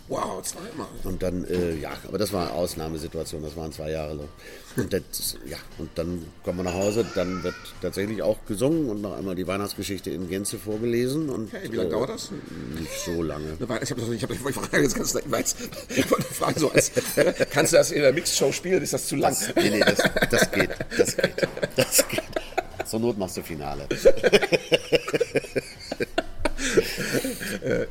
[0.10, 0.88] Wow, zweimal.
[1.04, 4.30] Und dann, äh, ja, aber das war eine Ausnahmesituation, das waren zwei Jahre lang.
[4.76, 9.02] Und, das, ja, und dann kommen wir nach Hause, dann wird tatsächlich auch gesungen und
[9.02, 11.30] noch einmal die Weihnachtsgeschichte in Gänze vorgelesen.
[11.30, 12.32] Und, Okay, wie lange äh, dauert das?
[12.80, 13.54] Nicht so lange.
[13.54, 15.56] Ich habe das ich ich frage jetzt ganz ich weiß,
[15.90, 16.92] ich wollte fragen so als,
[17.52, 18.82] kannst du das in der Mixshow spielen?
[18.82, 19.36] Ist das zu lang?
[19.56, 19.98] Nee, nee, das,
[20.30, 22.33] das geht, das geht, das geht.
[22.94, 23.88] Zur Not machst du Finale.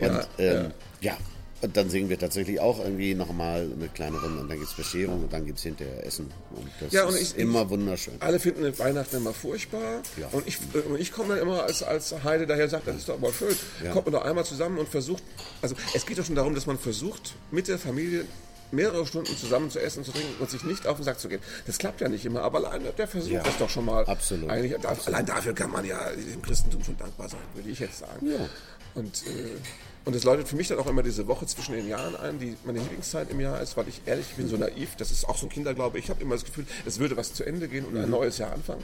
[0.01, 1.17] und ähm, ja.
[1.61, 4.77] und dann singen wir tatsächlich auch irgendwie nochmal eine kleine Runde und dann gibt es
[4.77, 6.31] Bescherung und dann gibt es hinterher Essen.
[6.55, 8.15] Und das Ja, und ist ich- immer wunderschön.
[8.21, 10.03] Alle finden Weihnachten immer furchtbar.
[10.21, 10.29] Ja.
[10.31, 13.19] Und ich, und ich komme dann immer als, als Heide daher sagt, das ist doch
[13.19, 13.57] mal schön.
[13.93, 15.25] Kommt man doch einmal zusammen und versucht,
[15.63, 18.25] also es geht doch schon darum, dass man versucht, mit der Familie
[18.73, 21.41] mehrere Stunden zusammen zu essen, zu trinken und sich nicht auf den Sack zu gehen.
[21.67, 24.05] Das klappt ja nicht immer, aber allein der Versuch Ja, ist doch schon mal.
[24.07, 24.51] absolut.
[24.51, 27.99] Eigentlich, da- allein dafür kann man ja dem Christentum schon dankbar sein, würde ich jetzt
[28.01, 28.27] sagen.
[28.29, 28.49] Ja.
[28.95, 29.57] Und, äh,
[30.05, 32.57] und es läutet für mich dann auch immer diese Woche zwischen den Jahren ein, die
[32.65, 35.37] meine Lieblingszeit im Jahr ist, weil ich ehrlich ich bin so naiv, das ist auch
[35.39, 35.99] so ein Kinderglaube.
[35.99, 38.53] Ich habe immer das Gefühl, es würde was zu Ende gehen und ein neues Jahr
[38.53, 38.83] anfangen.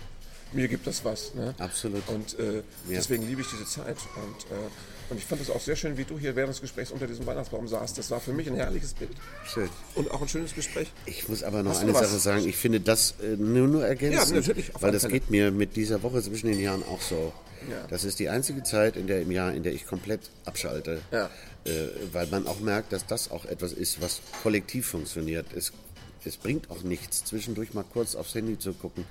[0.53, 1.35] Mir gibt das was.
[1.35, 1.55] Ne?
[1.59, 2.09] Absolut.
[2.09, 3.97] Und äh, deswegen liebe ich diese Zeit.
[4.17, 6.91] Und, äh, und ich fand es auch sehr schön, wie du hier während des Gesprächs
[6.91, 7.97] unter diesem Weihnachtsbaum saßt.
[7.99, 9.11] Das war für mich ein herrliches Bild.
[9.47, 9.69] Schön.
[9.95, 10.89] Und auch ein schönes Gespräch.
[11.07, 11.93] Ich muss aber noch Hast eine?
[11.93, 12.47] Sache sagen.
[12.49, 15.15] Ich finde das äh, nur, nur ergänzend, Ja, natürlich, weil das Fälle.
[15.15, 17.33] geht mir mit dieser Woche zwischen den Jahren auch so.
[17.71, 17.87] Ja.
[17.91, 21.29] Das ist die einzige Zeit in der im Jahr, in der ich komplett abschalte, Ja.
[21.65, 21.71] äh,
[22.13, 25.47] weil man auch merkt, dass das auch etwas ist, was kollektiv funktioniert.
[25.55, 25.73] Es,
[26.25, 29.05] es bringt auch nichts, zwischendurch mal kurz aufs Handy zu gucken.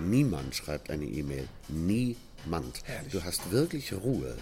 [0.00, 1.48] Niemand schreibt eine E-Mail.
[2.44, 2.82] entspannt.
[3.12, 4.36] Du hast wirklich Ruhe.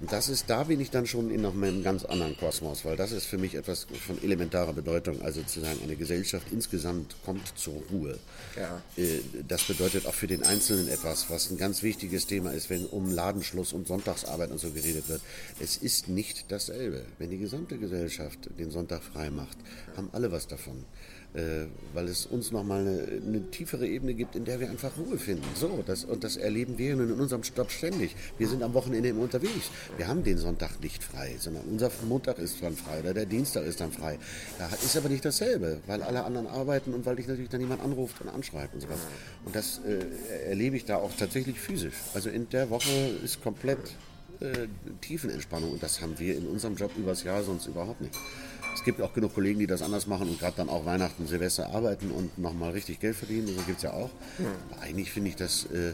[0.00, 2.96] Und das ist, da bin ich dann schon in noch einem ganz anderen Kosmos, weil
[2.96, 5.22] das ist für mich etwas von elementarer Bedeutung.
[5.22, 8.18] Also zu sagen, eine Gesellschaft insgesamt kommt zur Ruhe.
[8.56, 8.82] Ja.
[8.96, 12.86] Äh, Das bedeutet auch für den Einzelnen etwas, was ein ganz wichtiges Thema ist, wenn
[12.86, 15.20] um Ladenschluss und Sonntagsarbeit und so geredet wird.
[15.60, 17.04] Es ist nicht dasselbe.
[17.18, 19.58] Wenn die gesamte Gesellschaft den Sonntag frei macht,
[19.96, 20.84] haben alle was davon
[21.94, 25.44] weil es uns nochmal eine, eine tiefere Ebene gibt, in der wir einfach Ruhe finden.
[25.54, 28.16] So, das, und das erleben wir in unserem Stopp ständig.
[28.38, 29.70] Wir sind am Wochenende immer unterwegs.
[29.96, 33.64] Wir haben den Sonntag nicht frei, sondern unser Montag ist dann frei oder der Dienstag
[33.64, 34.18] ist dann frei.
[34.58, 37.82] Da ist aber nicht dasselbe, weil alle anderen arbeiten und weil dich natürlich dann jemand
[37.82, 39.00] anruft und anschreibt und sowas.
[39.44, 41.94] Und das äh, erlebe ich da auch tatsächlich physisch.
[42.14, 42.90] Also in der Woche
[43.22, 43.78] ist komplett
[44.40, 44.66] äh,
[45.00, 48.14] Tiefenentspannung und das haben wir in unserem Job übers Jahr sonst überhaupt nicht.
[48.74, 51.70] Es gibt auch genug Kollegen, die das anders machen und gerade dann auch Weihnachten, Silvester
[51.70, 53.48] arbeiten und nochmal richtig Geld verdienen.
[53.48, 54.10] So gibt es ja auch.
[54.70, 55.92] Aber eigentlich finde ich das äh,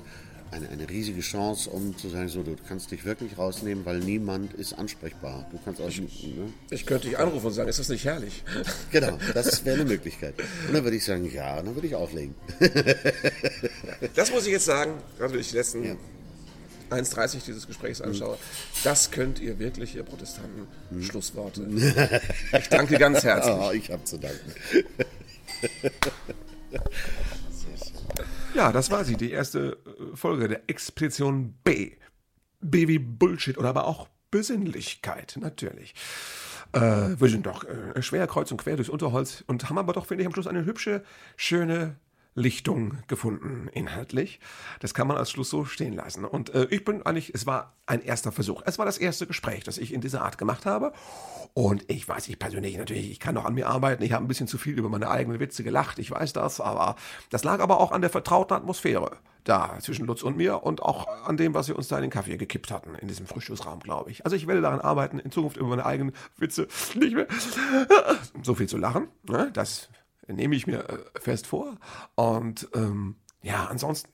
[0.51, 4.53] eine, eine riesige Chance, um zu sagen, so, du kannst dich wirklich rausnehmen, weil niemand
[4.55, 5.47] ist ansprechbar.
[5.51, 6.53] Du kannst auch, ne?
[6.70, 8.44] Ich könnte dich anrufen und sagen, ist das nicht herrlich?
[8.92, 10.34] Genau, das wäre eine Möglichkeit.
[10.66, 12.34] Und dann würde ich sagen, ja, dann würde ich auflegen.
[14.14, 15.97] Das muss ich jetzt sagen, gerade wenn ich die letzten
[16.91, 18.39] 1,30 dieses Gesprächs anschaue.
[18.84, 20.66] Das könnt ihr wirklich, ihr Protestanten,
[21.01, 21.66] Schlussworte.
[22.59, 23.55] Ich danke ganz herzlich.
[23.55, 24.53] Oh, ich habe zu danken.
[28.57, 31.93] Ja, das war sie, die erste äh, Folge der Expedition B.
[32.61, 35.95] B wie Bullshit oder aber auch Besinnlichkeit, natürlich.
[36.72, 36.80] Äh,
[37.20, 40.22] wir sind doch äh, schwer kreuz und quer durchs Unterholz und haben aber doch, finde
[40.22, 41.05] ich, am Schluss eine hübsche,
[41.37, 41.97] schöne
[42.37, 44.39] Lichtung gefunden, inhaltlich.
[44.80, 46.24] Das kann man als Schluss so stehen lassen.
[46.24, 48.62] Und äh, ich bin eigentlich, es war ein erster Versuch.
[48.66, 50.93] Es war das erste Gespräch, das ich in dieser Art gemacht habe.
[51.55, 54.03] Und ich weiß, ich persönlich natürlich, ich kann noch an mir arbeiten.
[54.03, 56.97] Ich habe ein bisschen zu viel über meine eigenen Witze gelacht, ich weiß das, aber
[57.30, 61.07] das lag aber auch an der vertrauten Atmosphäre da zwischen Lutz und mir und auch
[61.24, 64.11] an dem, was wir uns da in den Kaffee gekippt hatten, in diesem Frühstücksraum, glaube
[64.11, 64.24] ich.
[64.24, 67.26] Also ich werde daran arbeiten, in Zukunft über meine eigenen Witze nicht mehr
[68.43, 69.09] so viel zu lachen.
[69.28, 69.51] Ne?
[69.53, 69.89] Das
[70.29, 71.77] nehme ich mir äh, fest vor.
[72.14, 74.11] Und ähm, ja, ansonsten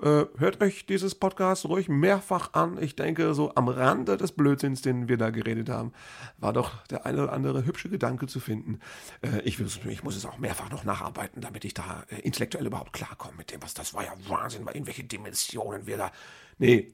[0.00, 2.82] äh, hört euch dieses Podcast ruhig mehrfach an.
[2.82, 5.92] Ich denke, so am Rande des Blödsinns, den wir da geredet haben,
[6.36, 8.80] war doch der eine oder andere hübsche Gedanke zu finden.
[9.22, 13.38] Äh, ich, ich muss es auch mehrfach noch nacharbeiten, damit ich da intellektuell überhaupt klarkomme
[13.38, 16.12] mit dem, was das war ja Wahnsinn, weil irgendwelche Dimensionen wir da.
[16.58, 16.92] Nee,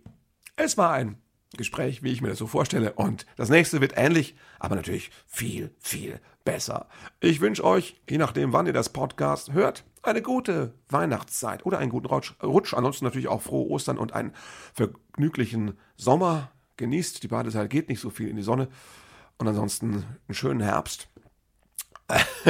[0.54, 1.16] es war ein
[1.56, 2.92] Gespräch, wie ich mir das so vorstelle.
[2.92, 6.88] Und das nächste wird ähnlich, aber natürlich viel, viel besser.
[7.20, 11.90] Ich wünsche euch, je nachdem, wann ihr das Podcast hört, eine gute Weihnachtszeit oder einen
[11.90, 12.34] guten Rutsch.
[12.42, 12.74] Rutsch.
[12.74, 14.32] Ansonsten natürlich auch frohe Ostern und einen
[14.74, 16.50] vergnüglichen Sommer.
[16.76, 18.68] Genießt die Badezeit, geht nicht so viel in die Sonne.
[19.38, 21.08] Und ansonsten einen schönen Herbst.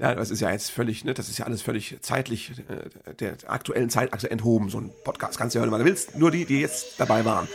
[0.00, 3.36] ja, das ist ja jetzt völlig, ne, das ist ja alles völlig zeitlich äh, der
[3.46, 4.68] aktuellen Zeitachse enthoben.
[4.68, 6.16] So ein Podcast kannst du hören, wann du willst.
[6.18, 7.48] Nur die, die jetzt dabei waren.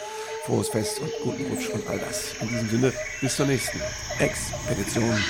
[0.47, 2.33] Frohes Fest und guten Rutsch und all das.
[2.39, 3.81] In diesem Sinne, bis zur nächsten
[4.17, 5.21] Expedition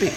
[0.00, 0.10] B.